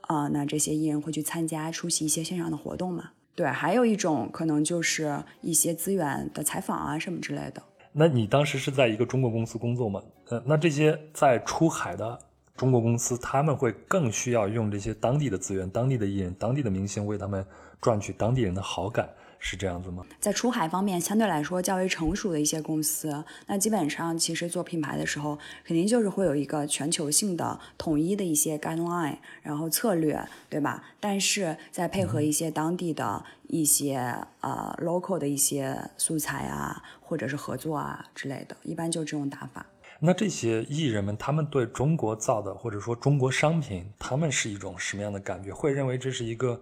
[0.00, 3.10] 啊，那这些艺人会去参加出席一些线上的活动嘛？
[3.34, 7.62] 对，还有一种可能就是一些资源的采访啊什么之类的。
[7.92, 10.02] 那你当时是在一个中国公司工作吗？
[10.30, 12.18] 呃，那这些在出海的
[12.56, 17.44] 中国公司，他们会更需要用这些当地的资源、当地的艺人、当地的明星为他们
[17.82, 19.06] 赚取当地人的好感。
[19.48, 20.04] 是这样子吗？
[20.18, 30.20] 在出海方面，相对来说较为成熟的一些公司，那基本上其实做品牌的时候，肯定就是会有一个全球性的统一的一些 guideline，然后策略，
[30.50, 30.82] 对吧？
[30.98, 33.98] 但是再配合一些当地的一些
[34.40, 39.64] 呃 local 的一些素材啊，或者是合作啊之类的，一般就这种打法。
[40.00, 45.54] 那这些艺人们，他们对中国造的或者说中国商品，他们是一种什么样的感觉？
[45.54, 46.60] 会认为这是一个？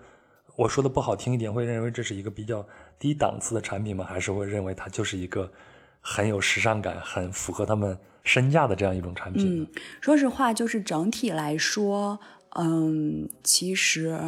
[0.56, 2.64] 我说的不好听一点，会认为这是一个比较
[2.98, 4.04] 低档次的产品吗？
[4.04, 5.50] 还是会认为它就是一个
[6.00, 9.62] 很有时尚感、很符合他们身价的这样一种产品？
[9.62, 9.66] 嗯，
[10.00, 12.20] 说实话，就是整体来说，
[12.56, 14.18] 嗯，其实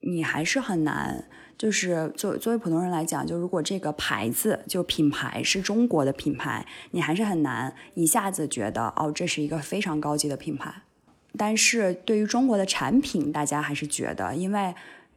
[0.00, 10.82] 你还是很难，就是作作为普通人来讲，就如果这个牌子就品牌是中国的品牌，你还是很难一下子觉得哦，这是一个非常高级的品牌。
[11.36, 14.74] 但是对于中国的产品，大家还是觉得，因为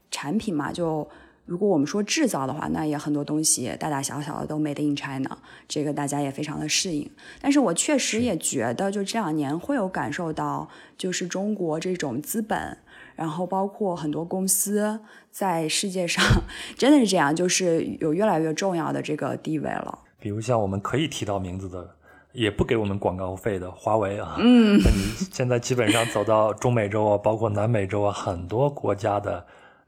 [0.09, 1.07] 产品嘛，就
[1.45, 5.38] 如果我们说制造的话，那也很多东西大大小小的都 made in China，
[5.68, 7.09] 这个大家也非常的适应。
[7.39, 12.78] 但是我确实也觉得，就这两年会有感受到，就是中国这种资本，
[13.15, 14.99] 然后包括很多公司
[15.32, 16.24] 在世界上
[16.76, 19.99] 真的是这样，就是有越来越重要的这个地位了。
[20.20, 21.97] 比如像我们可以提到名字的。
[22.38, 29.43] 也不给我们广告费的华为啊，嗯，那你现在基本上走到中美洲啊， 包括南美洲啊，很多国家的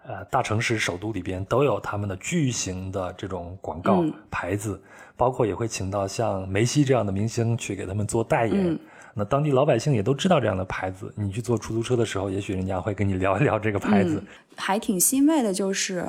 [0.07, 4.81] 呃大城市首都里边都有他们的巨型的这种广告牌子，
[5.15, 8.79] 包括也会请到像梅西这样的明星去给他们做代言。
[9.13, 14.23] 那当地老百姓也都知道这样的牌子，你去坐出租车的时候，也许人家会跟你聊一聊这个牌子。
[14.55, 16.03] 还挺欣慰的，就是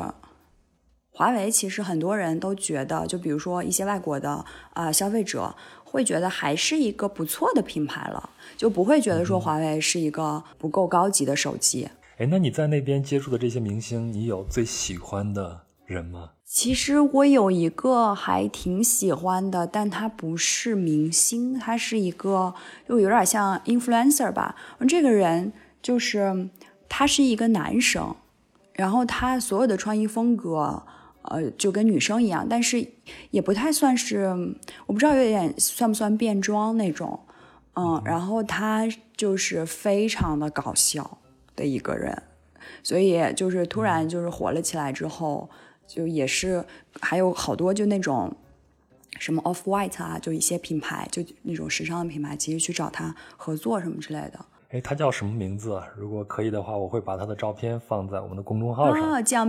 [1.13, 5.55] 华为，其实很多人都觉得，就比如说一些外国的啊消费者。
[5.91, 11.89] 会觉得还是一个不错的品牌了，就不会觉得说华为是一个不够高级的手机。
[12.19, 16.31] 哎，那你在那边接触的这些明星，你有最喜欢的人吗？
[16.45, 22.55] 其实我有一个还挺喜欢的，但他不是明星，他是一个
[22.89, 24.55] 就有点像 influencer 吧。
[24.89, 26.49] 这个人就是
[26.89, 28.15] 他是一个男生，
[28.75, 30.85] 然后他所有的穿衣风格。
[31.23, 32.87] 呃，就跟女生一样，但是
[33.31, 34.27] 也不太算是，
[34.87, 37.21] 我不知道有点算不算变装那种，
[37.75, 41.19] 嗯，然后他就是非常的搞笑
[41.55, 42.23] 的一个人，
[42.83, 45.49] 所以就是突然就是火了起来之后，
[45.87, 46.65] 就也是
[47.01, 48.35] 还有好多就那种
[49.19, 54.45] 什么 Off White 啊，就一些品牌，就那种时尚的品牌，其实去找他合作什么之类的。
[54.71, 55.81] 哎，他叫什么名字？
[55.97, 59.13] 如果可以的话，我会把他的照片放在我们的公众号上。
[59.13, 59.47] 哦，叫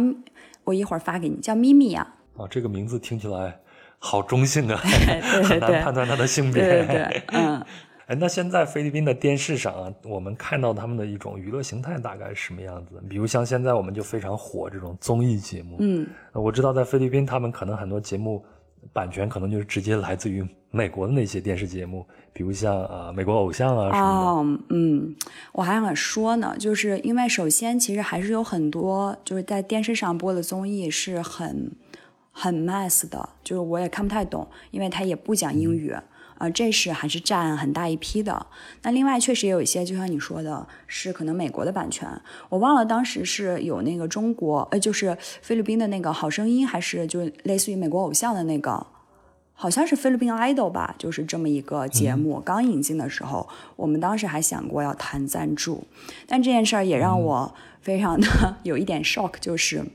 [0.64, 2.16] 我一会儿发给你，叫咪咪呀。
[2.38, 3.60] 啊，这个名字听起来
[4.00, 4.78] 好中性啊，
[5.44, 6.64] 很难判断他的性别。
[6.64, 7.64] 对对， 嗯。
[8.08, 13.02] 哎，那现在菲律宾的电视上啊，我们看到他们的一种娱乐形态大概是什么样子？
[13.08, 15.78] 比如像现在我们就非常火这种综艺节目。
[15.80, 18.44] 嗯，我知道在菲律宾，他们可能很多节目。
[18.94, 24.64] 版权可能就是直接来自于美国的那些电视节目，比如像啊美国偶像啊什么的。
[24.70, 25.16] 嗯，
[25.52, 31.72] 我还想说呢，就是因为首先其实还是有很多就是在电视上播的综艺是很
[32.32, 35.94] 很 mass 的，就是我也看不太懂，因为他也不讲英语。
[36.38, 38.48] 啊，这是还是占很大一批的。
[38.82, 42.10] 那另外确实也有一些，就像你说的，是可能美国的版权。
[42.50, 48.84] 我忘了当时是有那个中国，呃，就是菲律宾的那个好声音，还是就类似于美国偶像的那个，
[49.62, 52.40] 好像是菲律宾 idol 吧，就是这么一个节目。
[52.40, 55.86] 刚引进的时候，我们当时还想过要谈赞助，
[56.26, 59.86] 但这件事儿也让我非常的 有一点 shock，就是。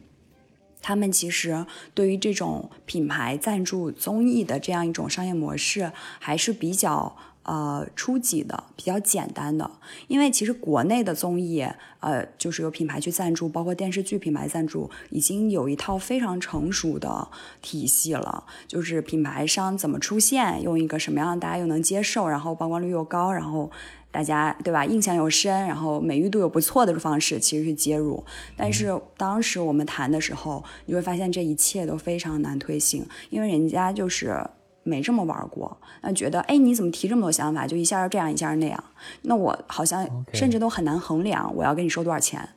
[0.80, 5.90] 他们其实对于这种品牌赞助综艺的这样一种商业模式，
[6.20, 9.70] 还是比较呃初级的，比较简单的。
[10.06, 11.66] 因为其实国内的综艺，
[12.00, 17.28] 呃，就是有品牌去赞助，包括电视剧品牌赞助，已经有一套非常成熟的
[17.62, 18.44] 体系了。
[18.68, 23.70] 就是品牌商怎么出现，用一个什么样大家又能接受，然后曝光率又高，然后。
[24.12, 24.82] 大家对吧？
[24.82, 28.24] 印象又深，然后美誉度又不错的方式，其实是接入。
[28.56, 34.42] 但是当时我们谈的时候，你会发现这一切都非常难推行，因为人家就是
[34.86, 35.76] 没这么玩过。
[36.00, 37.66] 那觉得，哎，你怎么提这么多想法？
[37.66, 38.82] 就一下这样，一下那样。
[39.22, 42.48] 那我好像甚至都很难衡量，我要跟你收多少钱，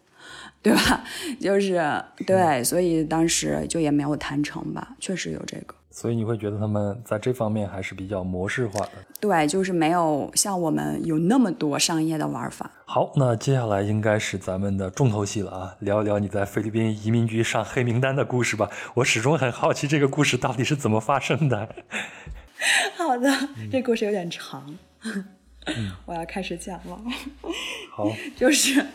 [0.61, 1.03] 对吧？
[1.41, 4.95] 就是对，所以当时就也没有谈成吧。
[4.99, 5.75] 确实有这个。
[5.91, 12.69] 所以你会觉得他们在这方面还是比较模式化的，对，就是没有像我们有那么多商业的玩法。
[12.85, 18.69] 好，那接下来应该是咱们的重头戏了啊，聊一聊你在菲律宾移民局上黑名单的故事吧。
[18.93, 21.67] 我始终很好奇这个故事到底是怎么发生的。
[22.95, 23.31] 好的，
[23.71, 24.77] 这故事有点长，
[26.05, 27.01] 我要开始讲了。
[27.91, 28.85] 好， 就是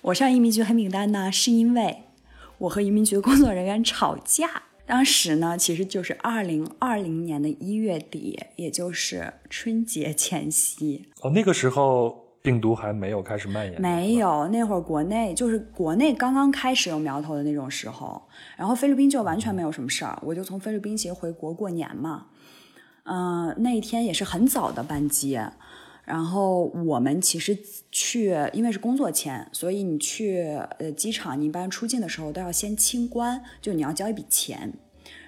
[0.00, 2.04] 我上移民局黑名单呢，是因为
[2.58, 4.62] 我和移民局的工作人员吵架。
[4.90, 11.06] 当时呢，其实就是二零二零年的一月底，也就是春节前夕。
[11.20, 13.80] 哦，那个时候病毒还没有开始蔓延。
[13.80, 18.20] 没有，那会儿国内就是国内刚刚开始有苗头的那种时候。
[18.56, 22.26] 然后菲律宾就完全没有什么事儿，我就从菲律宾其实回国过年嘛。
[23.04, 25.38] 嗯，那一天也是很早的班机。
[26.10, 27.56] 然后我们其实
[27.92, 30.42] 去，因为是工作签，所以你去
[30.80, 34.72] 呃机场，你一般出境的时候都要先清关，就你要交一笔钱。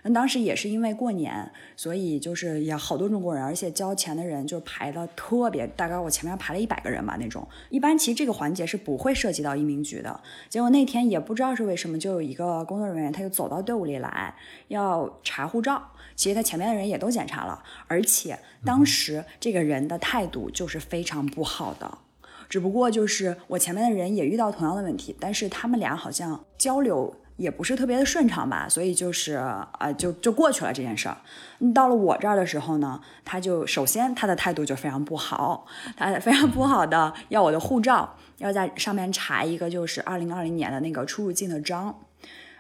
[0.03, 7.47] 那当时也是因为过年，所以就是也好多中国人，而且交钱的人就排的特别，大概我前面排了一百个人吧那种。
[7.71, 10.21] 一般其实这个环节是不会涉及到移民局的。
[10.49, 14.35] 结果那天也不知道是为什么，就有一个工作人员他就走到队伍里来
[14.67, 15.81] 要查护照。
[16.23, 21.99] 其实他前面的人也都检查了，而且当时这个人的态度就是非常不好的。
[22.49, 27.17] 只不过就是我前面的人也遇到同样的问题，但是他们俩好像交流。
[27.39, 31.17] 也不是特别的顺畅吧，所以就是啊，就就过去了这件事儿。
[31.75, 35.67] 到了我这儿的时候呢，他就首先他的态度就非常不好，
[35.97, 41.99] 他非常不好的要我的护照，要在上面查一个就是二零二零年的那个出入境的章。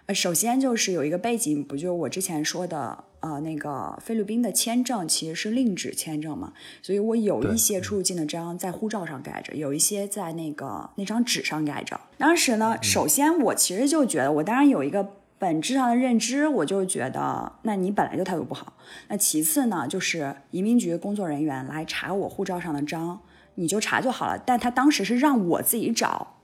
[0.06, 3.04] 呃，首先就是有一个背景，不就我之前说的。
[3.22, 6.52] 呃，那个菲律宾的签证其实是另纸签证嘛，
[6.82, 12.00] 所以我有一些出入境的章在护照上盖着，有一些在那个那张纸上盖着。
[12.18, 15.08] 当时呢，首先我其实就觉得，我当然有一个
[15.38, 18.72] 本质上的认知，我就觉得，那你本来就态度不好。
[19.06, 23.20] 那其次呢，就是移民局工作人员来查我护照上的章，
[23.54, 24.36] 你就查就好了。
[24.44, 26.38] 但他当时是让我自己找。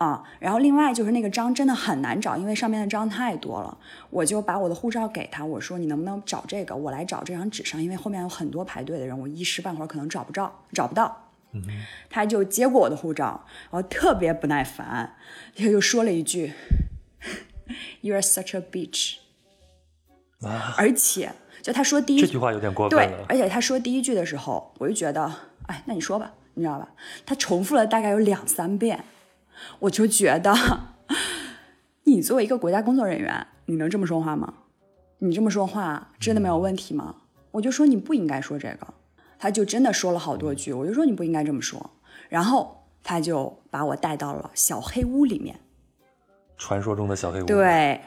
[0.00, 3.76] 啊，然后另外就是那个章真的很难找，因为上面的章太多了。
[4.08, 11.28] 我就把我的护照给他，我说你能不能找这个，我来找这张纸上，因为后面有很多排队的人，我一时半会儿可能找不着，找不到。
[11.52, 11.62] 嗯，
[12.08, 15.16] 他就接过我的护照，然后特别不耐烦，
[15.54, 16.54] 他就说了一句
[18.00, 19.16] ：“You are such a bitch。”
[20.48, 20.74] 啊！
[20.78, 21.30] 而且
[21.60, 23.18] 就他说第一这句话有点过分了。
[23.18, 25.30] 对，而且他说第一句的时候，我就觉得，
[25.66, 26.88] 哎，那你说吧，你知道吧？
[27.26, 29.04] 他重复了大概有两三遍。
[29.80, 30.54] 我就觉得，
[32.04, 34.54] 你作为一个国家工作人员，你能这么说话吗？
[35.18, 37.14] 你这么说话真的没有问题吗？
[37.50, 38.94] 我就说你不应该说这个，
[39.38, 41.90] 他就真的说了好多句，我就说你不应该这么说，
[42.28, 45.60] 然后他就把我带到了小黑屋里面，
[46.56, 47.44] 传说中的小黑屋。
[47.44, 48.00] 对，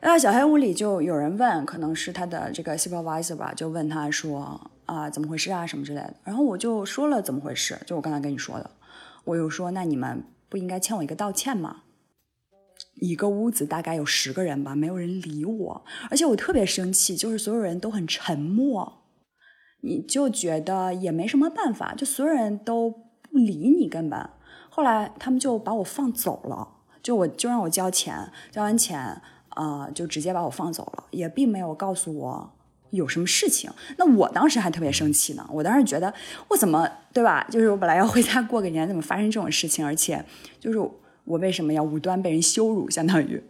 [0.00, 8.70] 那小黑屋里就有人问，可能是他的这个 supervisor 吧，就问他说啊怎么回事啊什么之类的，然后我就说了怎么回事，就我刚才跟你说的，
[9.24, 10.22] 我又说那你们。
[10.50, 11.84] 不应该欠我一个道歉吗？
[12.96, 19.04] 一个屋子大概有十个人吧，没有人理我，而且我特别生气，就是所有人都很沉默，
[19.80, 24.28] 你就觉得也没什么办法，就所有人都不理你，根本。
[24.68, 26.68] 后来他们就把我放走了，
[27.02, 29.22] 就我就让我交钱，交完钱，
[29.56, 32.52] 呃，就直接把我放走了，也并没有告诉我。
[32.90, 33.70] 有什么事情？
[33.96, 35.46] 那我当时还特别生气呢。
[35.50, 36.12] 我当时觉得，
[36.48, 37.46] 我怎么对吧？
[37.50, 39.84] 就是我本来要回家过个年，怎么发生这种事情？
[39.84, 40.24] 而且，
[40.58, 42.90] 就是我为什么要无端被人羞辱？
[42.90, 43.42] 相当于，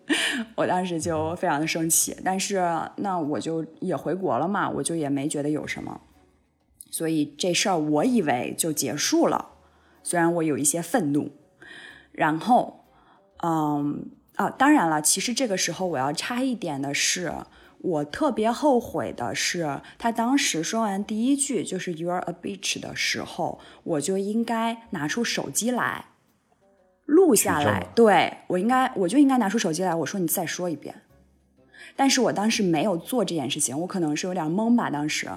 [0.55, 2.17] 我当时就非常的生气。
[2.25, 2.63] 但是
[2.97, 6.01] 那我就也回国了嘛，我就也没觉得有什么。
[6.91, 9.51] 所以这事儿我以为就结束了，
[10.03, 11.31] 虽然我有一些愤怒。
[12.13, 12.85] 然后，
[13.43, 17.33] 嗯啊，当然了，其实这个时候我要插一点的是，
[17.83, 26.05] 我特别后悔的是，他当时说完第一句就是 “You're a bitch” 的时候，我就应该拿出手机来
[27.07, 27.89] 录下来。
[27.95, 31.03] 对我应该，我就应该拿出手机来，我说你再说一遍。
[31.97, 35.29] 但是我当时没有做这件事情，我可能是有点懵吧，当时。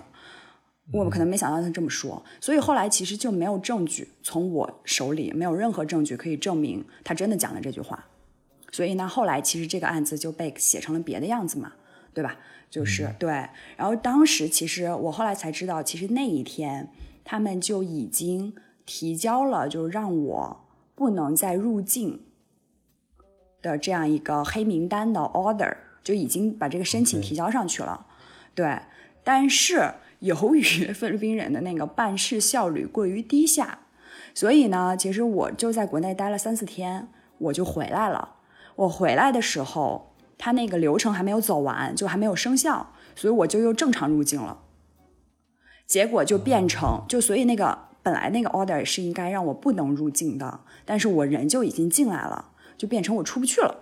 [0.92, 8.06] 我可能没想到他这么说，所以后来其实就没有证据，从我手里没有任何证据可以证明他真的讲了这句话。
[8.70, 11.72] 所以呢，后来其实这个案子就被写成了别的样子嘛，
[12.14, 12.38] 对吧？
[12.70, 13.30] 就是对。
[13.76, 16.90] 然后当时其实我后来才知道，其实那一天
[17.24, 18.54] 他们就已经
[18.86, 20.66] 提交了，就让我
[20.96, 22.22] 不能再入境
[23.62, 28.06] 的这样一个黑名单的 order，就已经把这个申请提交上去了。
[28.54, 28.80] 对，
[29.24, 29.94] 但是。
[30.24, 30.62] 由于
[30.94, 33.80] 菲律宾人的那个办事效率过于低下，
[34.34, 37.10] 所以呢，其实我就在国内待了三四天，
[37.40, 38.36] 我就回来了。
[38.78, 40.13] 我回来的时候，
[40.44, 44.60] 他那个流程还没有走完，就还没有生效，所以我就又正常入境了。
[45.88, 53.74] 结果就变成，就所以那个本来那个 order 是应该让我不能入境的，但是我人就已经进来了，就变成我出不去了。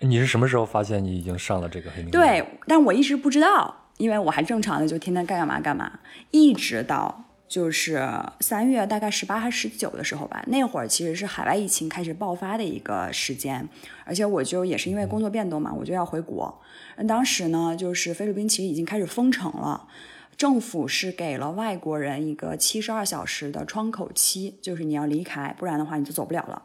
[0.00, 2.20] 你是什么时候发现你已经上了这个黑名单？
[2.20, 3.76] 对，但我一直不知道。
[3.98, 6.00] 因为我还正常的就天天该干嘛干嘛，
[6.32, 8.08] 一直到就是
[8.38, 13.68] 三月大概十八还十九的时候吧，那会儿其实是海外疫情开始爆发的一个时间，
[14.04, 16.62] 而且我就也是因为工作变动嘛，我就要回国。
[17.08, 19.88] 当时呢，就是菲律宾其实已经开始封城了，
[20.36, 26.62] 政府是给了外国人一个七十二小时的窗口期，就是你要离开，不然的话你就走不了了。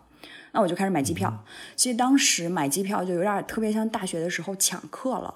[0.51, 1.43] 那我就开始买机票，
[1.75, 5.33] 其实当时买机票就有点特别像大学的时候抢课了。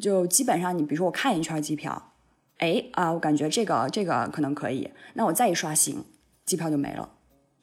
[0.00, 2.09] 就基本上，你比如说我看一圈机票，
[2.60, 6.04] 哎啊，我感觉这个这个可能可以，那我再一刷新，
[6.46, 7.10] 机票就没了，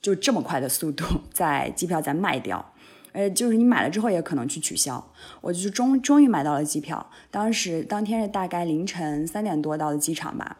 [0.01, 2.73] 就这么快的速度在机票在卖掉，
[3.13, 5.13] 呃，就是你买了之后也可能去取消。
[5.41, 10.57] 我就终终于买到了机票，当时当天是大概凌晨三点多到的机场吧，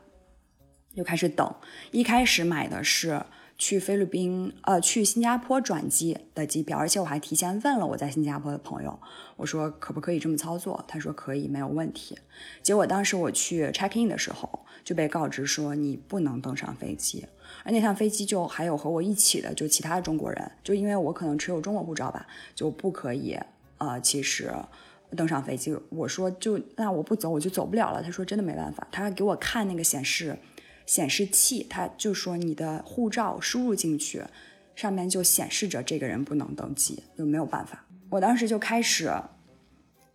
[0.95, 1.55] 就开始等。
[1.91, 3.21] 一开始买的是。
[3.57, 8.99] 去菲律宾，呃，去新加坡转机的机票，而且我还提前问了我在新加坡的朋友，
[9.35, 10.83] 我说可不可以这么操作？
[10.87, 12.15] 他说可以，没有问题。
[12.61, 17.25] 结果当时我去 check in 的时候，就被告知说你不能登上飞机，
[17.63, 23.35] 而那趟飞机就还有和我一起的就其他的中国人，就因为我可能持有中国护照吧，就不可以，
[23.79, 24.53] 呃，其实
[25.15, 25.75] 登上飞机。
[25.89, 28.03] 我说就那我不走我就走不了了。
[28.03, 30.37] 他说真的没办法，他给我看那个显示。
[30.87, 34.23] 显示器，它就说你的护照输入进去，
[34.73, 37.85] 上面就显示着这个人不能登机，就没有办法。
[38.09, 39.11] 我当时就开始，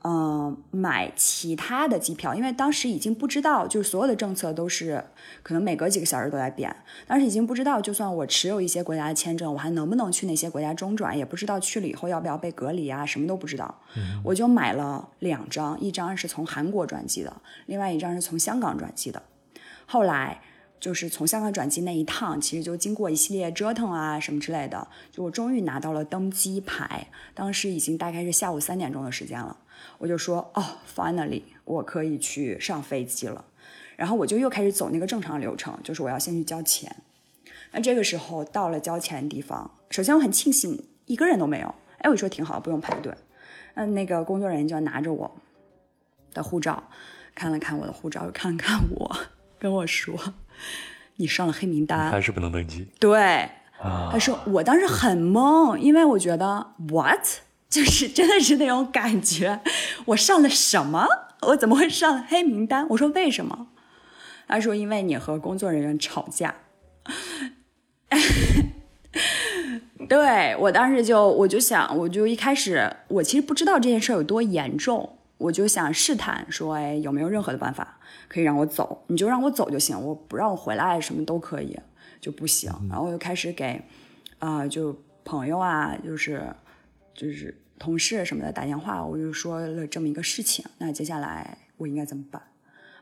[0.02, 5.04] 嗯，买其他的机票，因为当时已经不知道，就是所有的政策都是
[5.42, 6.74] 可能每隔几个小时都在变。
[7.06, 13.78] 当时已经不知道，就算我持有一些国家的签证，我还能不能去那些国家中转，也不知道去了以后要不要被隔离啊，什么都不知道。
[13.96, 19.22] 嗯我就买了两张，一张是从韩国转机的，另外一张是从香港转机的。
[19.84, 20.40] 后来。
[20.82, 27.06] 就是从香港转机那一趟，其实就经过一系列折腾啊什么之类的，就我终于拿到了登机牌。
[27.34, 29.56] 当时已经大概是下午三点钟的时间了，
[29.98, 33.44] 我就说哦，finally，我可以去上飞机了。
[33.94, 36.96] 然后我就又开始走那个正常流程，就是我要先去交钱。
[37.70, 41.72] 那这个时候到了交钱的地方，首先我很庆幸一个人都没有。
[41.98, 43.14] 哎，我说挺好，不用排队。
[43.74, 45.30] 嗯，那个工作人员就拿着我
[46.34, 46.82] 的护照，
[47.36, 49.16] 看了看我的护照，又看了看我，
[49.60, 50.34] 跟我说。
[51.16, 52.88] 你上了黑名单，还是不能登机？
[52.98, 53.48] 对，
[53.80, 57.24] 他说我当时很懵，因为我觉得 what
[57.68, 59.60] 就是真的是那种感觉，
[60.06, 61.06] 我上了什么？
[61.42, 62.86] 我怎么会上黑名单？
[62.90, 63.68] 我说为什么？
[64.48, 66.54] 他说因为你和工作人员吵架。
[70.08, 77.98] 对我当时就我就想，我就一开始我其实不知道这件事有多严重，我就想试探说，哎，有没有任何的办法？
[78.28, 81.78] 可以让我走，你就让我走就行，我不让我回来什么都可以，
[82.20, 82.72] 就不行。
[82.88, 83.82] 然后我就开始给，
[84.38, 86.46] 啊，就朋友啊，就是
[87.12, 92.40] 就是同事什么的打电话，我就说了这么一个事情，那接下来我应该怎么办？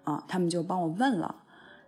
[0.04, 1.42] 啊，他们就帮我问了，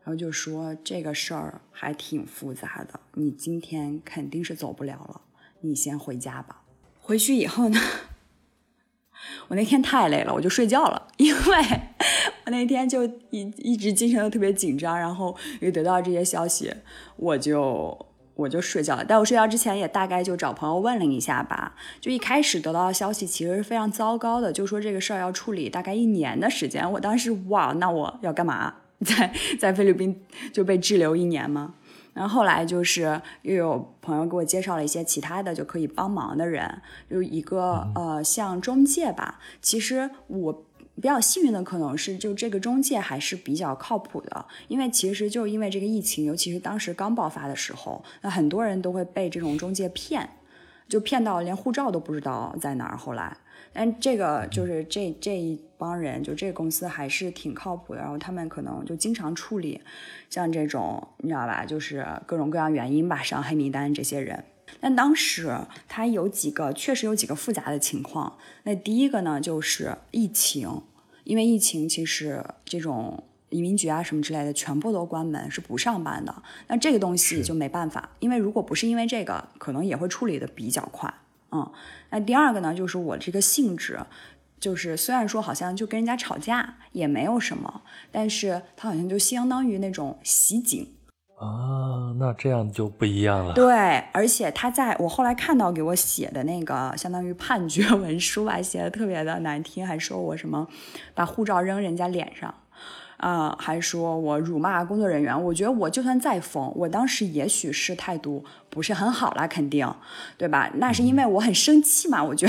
[0.05, 5.23] 然后就说这个事儿还挺复杂的，你今天肯定是走不了了，
[5.63, 6.63] 你先回家吧。
[7.01, 7.81] 回去以后呢？
[9.49, 11.41] 我那天太累了，我就睡觉了， 因为
[12.45, 16.73] 我那天就一一直精神都特别紧张，然后又得到这些消息，
[17.17, 19.05] 我就我就睡觉了。
[19.07, 21.75] 但我睡觉之前也大概就找朋友问了一下吧。
[22.01, 26.91] 就一开始得到的消息其实是非常糟糕的，就说这个事儿要处理大概一年的时间。
[26.93, 28.75] 我当时哇，那我要干嘛？
[29.03, 30.23] 在在菲律宾
[30.53, 31.75] 就被滞留一年吗？
[32.15, 39.41] 然后后来就是又有朋友给我介绍了一些其他的就可以帮忙的人，就一个呃像中介吧。
[39.61, 40.53] 其实我
[40.95, 50.29] 比较幸运的可能是就这个中介还是比较靠谱的，因为其实就因为这个疫情，尤其是当时刚爆发的时候，那很多人都会被这种中介骗，
[50.93, 52.97] 就骗到连护照都不知道在哪儿。
[52.97, 53.35] 后来。
[53.75, 58.01] 但这个就是这这一帮人，就这个公司还是挺靠谱的。
[58.01, 59.81] 然后他们可能就经常处理
[60.29, 61.65] 像这种，你知道吧？
[61.65, 64.45] 就是各种各样原因吧，上黑名单这些人。
[64.79, 65.57] 但当时
[65.89, 68.37] 他有几个，确实有几个复杂的情况。
[68.65, 70.83] 那第一个呢，就是疫情，
[71.25, 76.35] 因为疫情其实这种移民局啊什么之类的全部都关门，是不上班的。
[76.67, 81.13] 那这个东西就没办法，因为如果不是因为这个，可能也会处理的比较快。
[81.53, 81.71] 嗯，
[82.11, 84.01] 那第二个呢，就是我这个性质，
[84.59, 90.89] 就是虽然说好像就跟人家吵架也没有什么，但是他好像就相当于那种袭警
[91.39, 93.53] 啊，那这样就不一样了。
[93.53, 93.75] 对，
[94.13, 100.67] 而且他在我后来看到给我写的那个相当于判决文书吧，写的特别的难听，还说我什么
[101.15, 102.55] 把护照扔人家脸上。
[103.23, 109.89] 啊，还说我辱骂工作人员，我觉得我就算再疯，我当时也许是态度不是很好啦，肯定，
[110.37, 110.69] 对吧？
[110.75, 112.49] 那是因为我很生气嘛，我觉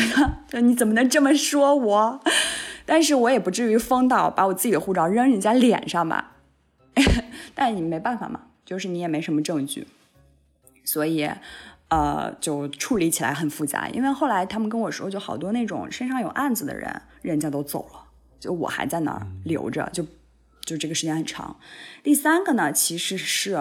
[0.50, 2.20] 得 你怎么能这么说我？
[2.88, 6.32] 但是我也不至于疯到把我自己的护照扔人家脸上吧。
[7.54, 9.88] 但你没办法嘛，就是你也没什么证据，
[10.84, 11.30] 所以，
[11.90, 13.88] 呃，就处理起来很复杂。
[13.90, 18.06] 因为后来他们跟我说，就好多那种身上有案子的人，人家都走了，
[18.40, 20.04] 就我还在那儿留着，就。
[20.64, 21.60] 就这个时间很长。
[22.02, 23.57] 第三个呢，其实是，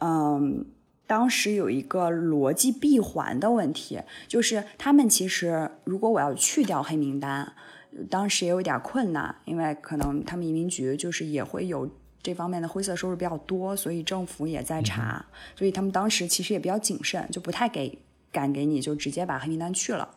[0.00, 0.66] 嗯，
[1.06, 7.54] 当时有一个逻辑闭环的问题，就是他们其实如果我要去掉黑名单，
[8.10, 11.88] 当时也有点困难，因为可能他们移民局就是也会有
[12.22, 15.24] 这方面的灰色收入比较多，所以政府也在查，
[15.54, 17.98] 所以他们当时其实也比较谨慎，就不太给
[18.32, 20.16] 敢给你就直接把黑名单去了。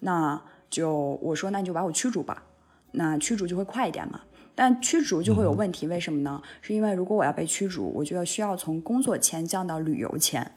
[0.00, 2.42] 那就我说那你就把我驱逐吧，
[2.90, 4.22] 那驱逐就会快一点嘛。
[4.54, 6.42] 但驱逐就会有问题，为什么呢？
[6.60, 10.52] 是因为如果我要被驱逐，我就要需要从工作签降到旅游签。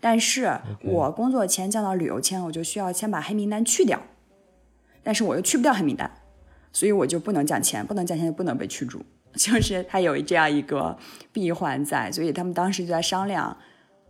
[0.00, 4.02] 但是我工作签降到旅游签，我就需要先把黑名单去掉。
[5.02, 6.10] 但是我又去不掉黑名单，
[6.72, 9.00] 所以我就不能降签，不能降签就不能被驱逐。
[9.34, 10.96] 就是他有这样一个
[11.32, 13.56] 闭环在，所以他们当时就在商量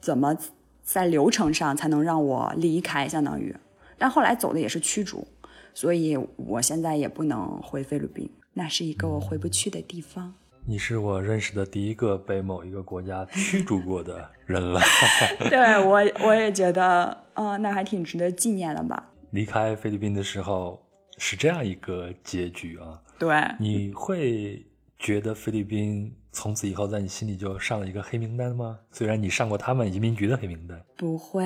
[0.01, 0.37] 怎么
[0.83, 3.55] 在流程上才能让我离开，相当于。
[3.97, 5.27] 但后来走的也是驱逐，
[5.73, 8.31] 所以我现在也不能回菲律宾。
[8.55, 10.33] 那是一个我回不去的地方。
[10.67, 14.81] 你是我认识的第一个被某一个国家驱逐过的人了。
[15.51, 19.11] 对我，我也觉得，哦，那还挺值得纪念的吧。
[19.33, 20.83] 离开菲律宾的时候
[21.19, 22.99] 是这样一个结局啊。
[23.19, 23.37] 对。
[23.59, 24.65] 你会
[24.99, 28.79] 觉得菲律宾从此以后在你心里就上了一个黑名单吗？
[28.91, 30.83] 虽然你上过他们移民局的黑名单。
[30.97, 31.45] 不会。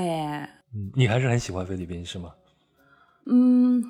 [0.74, 2.32] 嗯，你还是很喜欢菲律宾是吗？
[3.26, 3.82] 嗯，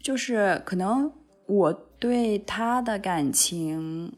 [0.00, 1.12] 就是可能。
[1.48, 4.12] 我对他的感情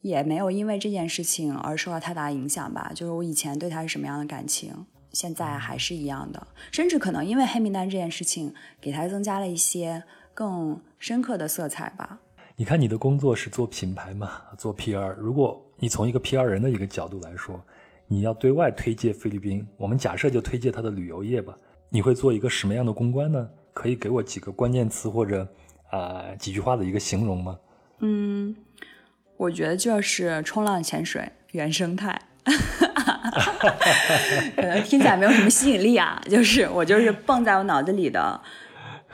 [0.00, 2.90] 也没有因为这件事情而受到太大影响吧。
[2.92, 4.74] 就是我以前对他是什么样的感情，
[5.12, 6.44] 现在还是一样的。
[6.72, 10.02] 甚至可能因为黑名单这件事情，给他增加了一些
[10.34, 12.18] 更深刻的色彩吧。
[12.56, 15.14] 你看，你的工作是做品牌嘛，做 PR。
[15.14, 17.62] 如果你从一个 PR 人的一个角度来说，
[18.08, 21.56] 你要对外推介菲律宾，我们假设就推介他的旅游业吧，
[21.88, 23.48] 你会做一个什么样的公关呢？
[23.72, 25.46] 可以给我几个关键词或者？
[25.92, 27.58] 啊，几句话的一个形容吗？
[28.00, 28.56] 嗯，
[29.36, 32.18] 我觉得就是冲浪、潜水、原生态，
[34.56, 36.20] 可能听起来没有什么吸引力啊。
[36.30, 38.40] 就是我就是蹦在我脑子里的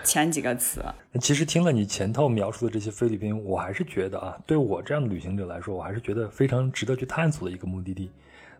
[0.04, 0.80] 前几个词。
[1.20, 8.10] 其实听了你前头描述的这些菲律宾，我还是觉得啊，对我这样的旅行者来说，我还是觉得非常值得去探索的一个目的地。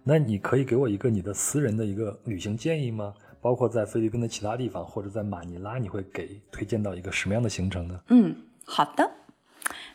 [0.02, 3.14] 那你可以给我一个你的私人的一个旅行建议吗？
[3.40, 8.00] 包括在菲律宾的其他地方，或者在马尼拉，你会给推荐到一个什么样的行程呢？
[8.08, 8.34] 嗯，
[8.64, 9.10] 好的，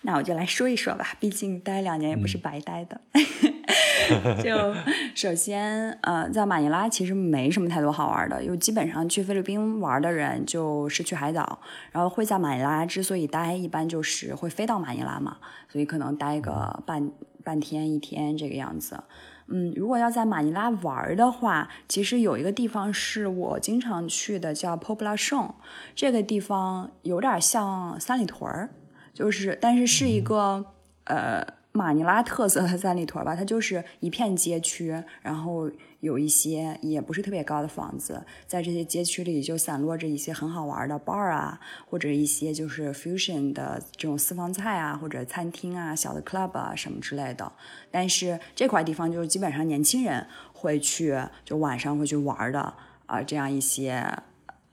[0.01, 1.15] 那我就来说一说吧。
[1.19, 3.01] 毕竟待两年也不是白待的。
[4.43, 4.73] 就
[5.15, 11.59] 首先，呃，在马尼拉其实没什么太多好玩的，因为基本上去菲律宾玩的人就是去海岛，
[11.91, 15.37] 然后会在马尼拉之所以待，一般就是会飞到马尼拉嘛，
[15.69, 17.11] 所以可能待个半
[17.43, 19.01] 半天一天这个样子。
[19.47, 25.51] 嗯，如果要在马尼拉玩的话，其实有一个地方是我经常去的，叫 Poblacion。
[25.95, 28.69] 这个地方有点像三里屯儿，
[29.13, 30.65] 就是但是是一个
[31.05, 35.69] 呃马尼拉特色的三里屯吧，它就是一片街区，然后
[36.03, 47.49] 有一些也不是特别高的房子，在这些街区里就散落着一些很好玩的 bar 啊，或者一些就是 fusion 的这种私房菜啊，或者餐厅啊、小的 club 啊什么之类的。
[47.89, 52.73] 但是这块地方就是基本上年轻人会去，就晚上会去玩的
[53.05, 54.05] 啊，这样一些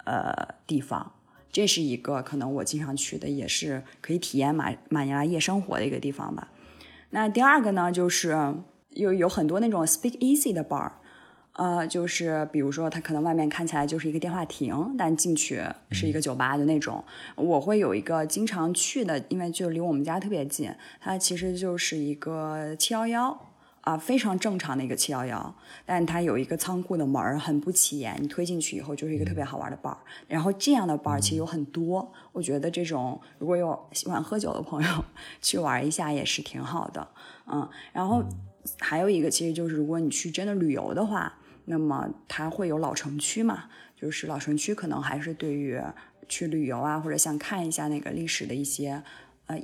[0.04, 0.34] 呃
[0.66, 1.12] 地方。
[1.52, 6.48] 这是一个可能我经常去的，也是可以体验马马尼拉夜生活的一个地方吧。
[7.10, 8.54] 那第二个呢，就是
[8.90, 10.90] 有有很多那种 speak easy 的 bar，
[11.60, 17.04] 呃，就是比如说它可能外面看起来就是一个电话亭，但进去是一个酒吧的那种。
[17.36, 23.38] 我会有一个经常去的，因为就离我们家特别近，它其实就是一个七幺幺。
[23.82, 25.54] 啊，非常正常的一个七幺幺，
[25.86, 28.14] 但它有一个仓库的门儿，很不起眼。
[28.20, 29.96] 你推进去以后，就是一个特别好玩的 bar。
[30.28, 35.04] 然后这样的 bar 其实有很多，我觉得这种如果有喜欢喝酒的朋友
[35.40, 37.08] 去玩一下也是挺好的。
[37.50, 38.22] 嗯，然后
[38.78, 41.32] 还有一个，其实就是如果你去真的旅游的话，
[41.70, 43.64] 那么它会有老城区嘛，
[43.96, 45.80] 就是老城区可能还是对于
[46.28, 49.02] 去旅游啊，或者想看一下那个历史的一些
[49.46, 49.58] 呃。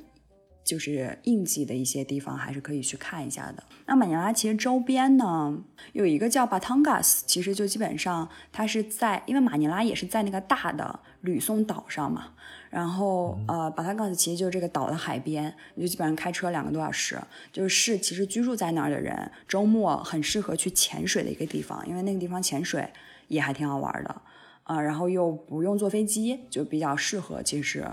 [0.66, 3.62] 就是应季的一些地方，还是可以去看一下的。
[3.86, 5.56] 那马尼拉其实周边呢，
[5.93, 12.32] 有一个叫 Batangas，其实就基本上它是在，因为马尼拉也是在那个大的吕宋岛上嘛。
[12.68, 17.16] 然后呃，Batangas 其实就是这个岛的海边，你就基本上开车两个多小时，
[17.52, 22.86] 就是其实居住在那儿的人，周末很适合去潜水的一个地方，因为那个地方潜水
[23.28, 24.22] 也还挺好玩的
[24.64, 24.80] 啊。
[24.80, 27.86] 然后又不用坐飞机，就比较适合其实。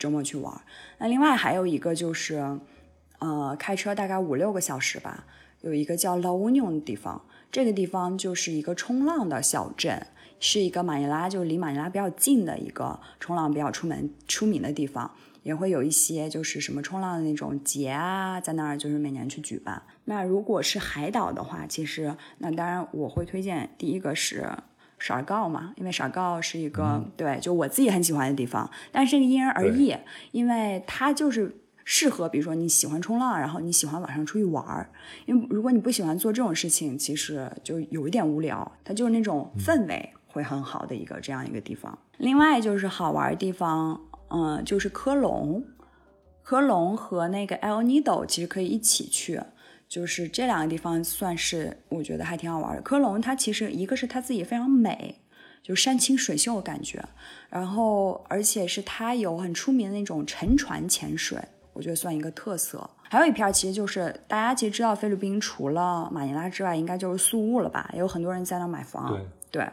[0.00, 0.58] 周末去玩，
[0.96, 2.58] 那另外还有一个就是，
[3.18, 5.26] 呃，开车大概五六个小时吧，
[5.60, 10.06] 有一个叫 La Union 的地方，这个地方就是一个冲浪的小镇，
[10.40, 15.10] 是一个马尼拉，就离马尼拉比较近的一个冲浪比较出门出名的地方，
[15.42, 19.82] 也会有一些就是什么冲浪的那种节啊，在那儿就是每年去举办。
[20.06, 24.48] 那如果是海岛的话，其实那当然我会推荐第一个是。
[25.00, 29.96] 色儿高嘛，因为色儿高是一个对，就我自己很喜欢的地方，但是这个因人而异，
[30.30, 34.90] 因为它就是适合，比如说你喜欢冲浪，然后你喜欢晚上出去玩儿，
[35.24, 38.70] 因为如果你不喜欢做这种事情，其实就有一点无聊。
[38.84, 41.98] 它就是那种氛围会很好的一个这样一个地方。
[42.18, 43.98] 另外就是好玩的地方，
[44.28, 45.64] 嗯，就是科隆，
[46.42, 49.40] 科隆和那个 El Nido 其实可以一起去。
[49.90, 52.80] 就是这两个地方算是我觉得还挺好玩的。
[52.80, 55.16] 科隆它其实一个是它自己非常美，
[55.64, 57.04] 就山清水秀的感觉，
[57.48, 61.36] 然后而且是它有很出名的那种沉船潜水，
[61.72, 62.88] 我觉得算一个特色。
[63.08, 67.90] 还有一片其实就是大家其实知道菲律宾除了马尼拉之外，应该就是宿务了吧？
[67.92, 69.20] 也有很多人在那买房。
[69.50, 69.68] 对，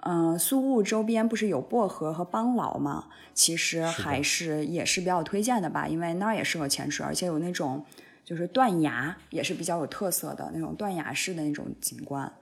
[0.00, 3.08] 嗯，宿务周边不是有薄荷和邦劳吗？
[3.34, 7.84] 其实还是也是比较推荐的吧，因为那儿也适合潜水，而且有那种。
[8.24, 12.32] 就是断崖也是比较有特色的那种断崖式的那种景观，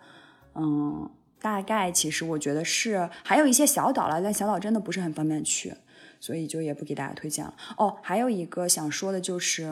[0.55, 5.73] 嗯，大概其实我觉得是还有一些小岛了，但小岛真的不是很方便去，
[6.21, 7.55] 所以就也不给大家推荐了。
[7.79, 9.65] 哦，还有一个想说的就是，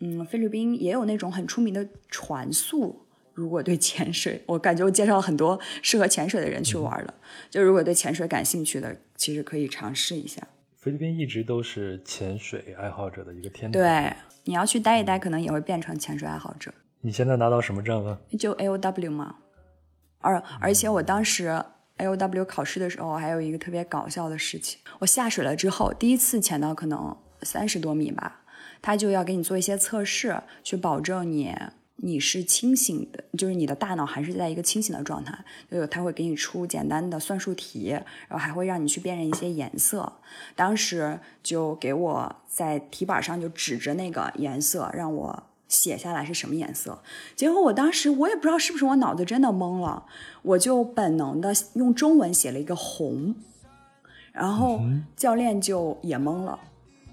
[0.00, 7.14] 嗯，菲律宾也有那种很出名的船宿，如果对潜水，我感觉我介绍了很多适合潜水的人去玩的，
[7.48, 10.42] 就如果对潜水感兴趣的，其实可以尝试一下。
[10.76, 13.80] 菲律宾一直都是潜水爱好者的一个天堂。
[13.80, 14.12] 对。
[14.48, 16.72] 你要去待一待，可能也会变成潜水爱好者。
[17.02, 18.18] 你现在拿到什么证了？
[18.38, 19.34] 就 A O W 吗？
[20.20, 21.62] 而而且我当时
[21.98, 24.80] A O W 考试的时候，还有一个特别搞笑的事情。
[25.00, 28.40] 我下水了之后，第一次潜到可能三十多米吧，
[28.80, 31.54] 他就要给你做一些测试，去保证你。
[32.00, 35.36] 你是清醒的，就是你的大脑还是在一个清醒的状态，
[35.70, 40.12] 就他会给你出简单的算术题，然后还会让你去辨认一些颜色。
[40.54, 47.02] 当时就给我在题板上就指着那个颜色，让我写下来是什么颜色。
[47.34, 50.06] 结果我当时我也不知道是不是我脑子真的懵了，
[50.42, 53.34] 我就本能的用中文写了一个红，
[54.32, 54.80] 然后
[55.16, 56.60] 教练就也懵了。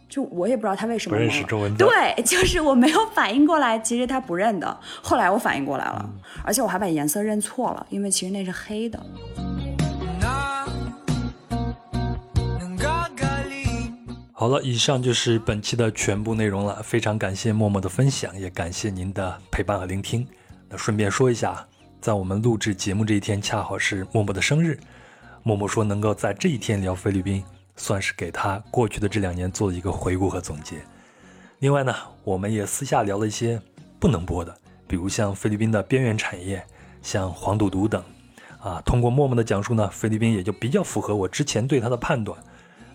[0.08, 4.80] 就我也不知道他为什么不认识中文对，就是我没有反应过来，其实他不认的。
[5.02, 6.10] 后来我反应过来了，
[6.44, 9.04] 而且我还把颜色认错了，因为其实那是黑的。
[14.32, 16.82] 好了，以上就是本期的全部内容了。
[16.84, 20.28] 非常感谢默默的分享，也感谢您的陪伴和聆听。
[20.70, 21.66] 那顺便说一下，
[22.00, 24.78] 在我们录制节目这一天，恰好是默默的生日。
[25.42, 27.44] 默默说能够在这一天聊菲律宾。
[27.76, 30.78] 算是给他过去的这两年做了一个回顾和总结。
[31.60, 33.62] 另外呢，我们也私下聊了一些
[34.00, 34.56] 不能播的，
[34.88, 36.66] 比如像菲律宾的边缘产业，
[37.02, 38.04] 像黄赌毒等。
[38.60, 42.40] 啊，通过默默的讲述呢，菲律宾也就比较符合我之前对他的判断。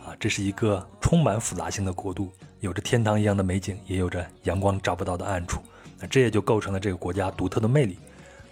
[0.05, 5.61] 啊，这是一个充满复杂性的国度，有着天堂一样的美景，也有着阳光照不到的暗处。
[5.99, 7.99] 那这也就构成了这个国家独特的魅力。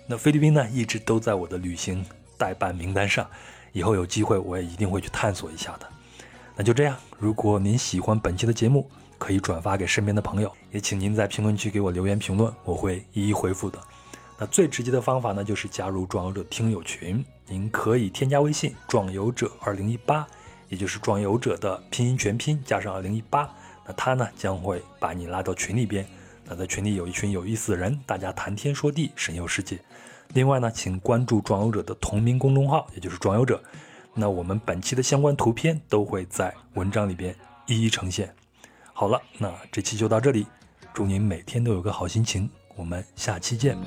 [0.07, 2.05] 那菲律宾呢，一直都在我的旅行
[2.37, 3.29] 代办名单上，
[3.73, 5.89] 以后有机会我也一定会去探索一下的。
[6.59, 13.79] 那就这样，如果您喜欢本期的节目，可以转发给身边的朋友，也请您在评论区给我留言评论，我会一一回复的。
[14.37, 20.27] 那最直接的方法呢，就是加入壮游者听友群，您可以添加微信“壮游者二零一八”，
[20.69, 23.49] 也就是壮游者的拼音全拼加上二零一八，
[23.87, 26.05] 那他呢将会把你拉到群里边。
[26.45, 29.79] 那在群里有一群有意思的人，大家谈天说地，神游世界。
[30.35, 33.63] 另外呢，请关注壮游者的同名公众号，也就是壮游者。
[34.21, 37.33] 那我们本期的相关图片都会在文章里边
[37.67, 38.29] 一一呈现。
[38.93, 40.45] 好了，那这期就到这里，
[40.93, 43.79] 祝您每天都有个好心情，我们下期见。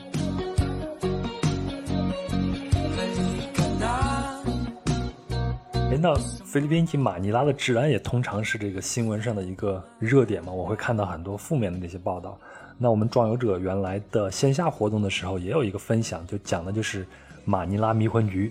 [5.74, 10.54] 哎，那菲律宾及马尼拉的治安也通常是这个新闻上的一个热点嘛？
[10.54, 12.40] 我会看到很多负面的那些报道。
[12.78, 17.06] 那我们壮游者原来的线下活动的时候，也有一个分享，就讲的就是
[17.44, 18.50] 马尼拉迷魂局，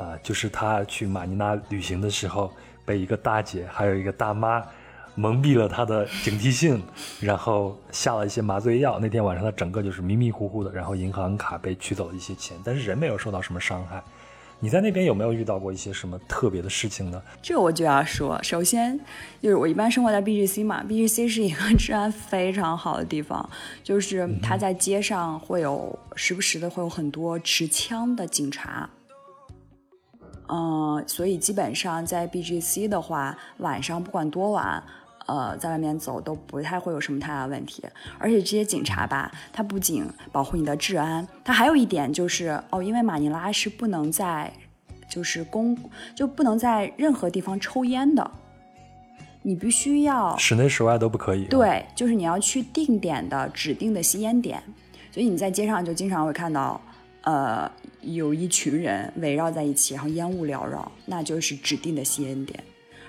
[0.00, 2.50] 啊，就是他去马尼拉旅行的时候，
[2.86, 4.64] 被一个大姐还有一个大妈
[5.14, 6.82] 蒙蔽了他的警惕性，
[7.20, 8.98] 然后下了一些麻醉药。
[8.98, 14.02] 那天晚上他整个就是迷迷糊糊的，然后银行卡被取走了一些钱，但是人没有受到什么伤害。
[14.62, 17.22] 你在那边有没有遇到过一些什么特别的事情呢？
[17.40, 18.98] 这我就要说，首先
[19.40, 23.48] 就是我一般生活在 BGC 嘛，BGC 是一个 治安非常好的地方，
[23.82, 28.88] 就是他在街上会有时不时的会有很多持枪的警察，
[30.50, 34.82] 嗯，所以基本上在 BGC 的话，晚上不管多晚。
[35.26, 37.84] 呃，在外面走都不太会有什么太大问题，
[38.18, 44.52] 而且这些警察吧，他不仅保护你的治安，他还有一点就是哦，因为马尼拉是不能在，
[45.08, 45.78] 就是公
[46.16, 48.28] 就不能在任何地方抽烟的，
[49.42, 51.44] 你必须要室内室外都不可以。
[51.44, 54.60] 对，就是你要去定点的指定的吸烟点，
[55.12, 56.80] 所以你在街上就经常会看到，
[57.22, 57.70] 呃，
[58.02, 62.62] 有一群人围绕在一起，然后烟雾缭绕，那就是指定的吸烟点。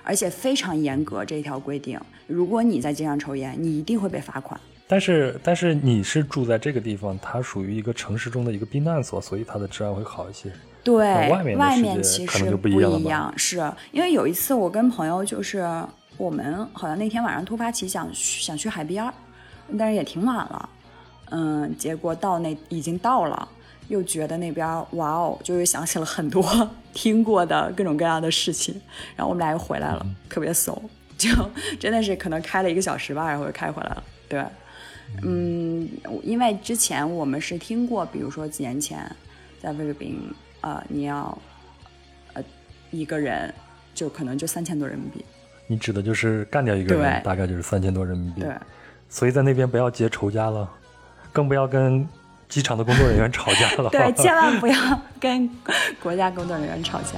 [0.04, 4.60] 而且非常严格这一条规定，如果你在街上抽烟，你一定会被罚款。
[4.88, 10.52] 但是，但是你是住在这个地方，它属于一个城市中的一个避难所，所以它的治安会好一些。
[10.82, 13.62] 对，外面外面其实不一样，是
[13.92, 15.64] 因为有一次我跟朋友就是
[16.16, 19.08] 我们好像那天晚上突发奇想想去海边，
[19.78, 20.68] 但是也挺晚了，
[21.30, 23.48] 嗯，结果到那已经到了。
[23.92, 26.42] 又觉得那边哇哦，就又想起了很多
[26.94, 28.74] 听过的各种各样的事情，
[29.14, 30.82] 然后我们俩又回来了，特别怂，
[31.18, 31.28] 就
[31.78, 34.02] 真的是可能开了一个小时吧，然后又开回来了。
[34.30, 34.42] 对，
[35.22, 35.86] 嗯，
[36.22, 38.98] 因为之前我们是听过，比如说几年前
[39.60, 40.18] 在菲律宾，
[40.62, 41.36] 呃，你要
[42.32, 42.42] 呃
[42.90, 43.52] 一个人
[43.94, 45.22] 就可能就三千多人民币。
[45.66, 48.40] 你指的就是干掉一个人，大概就是三千多人民币。
[48.40, 48.54] 对，
[49.10, 50.66] 所以在那边不要结仇家了，
[51.30, 52.08] 更不要跟。
[52.52, 54.76] 机场的工作人员吵架了，对，千万不要
[55.18, 55.48] 跟
[56.02, 57.14] 国家工作人员吵架。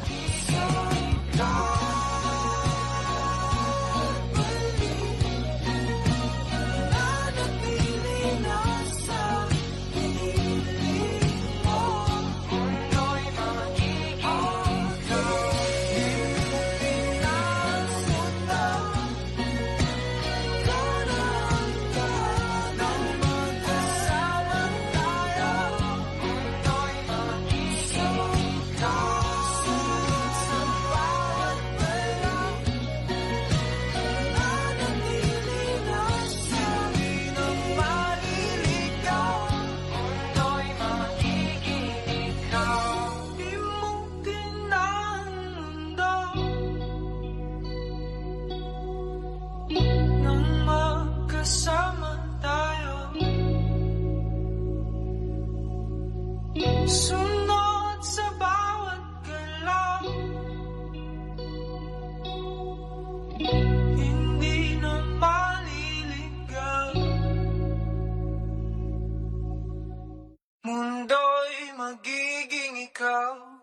[71.85, 73.54] Magiging ikaw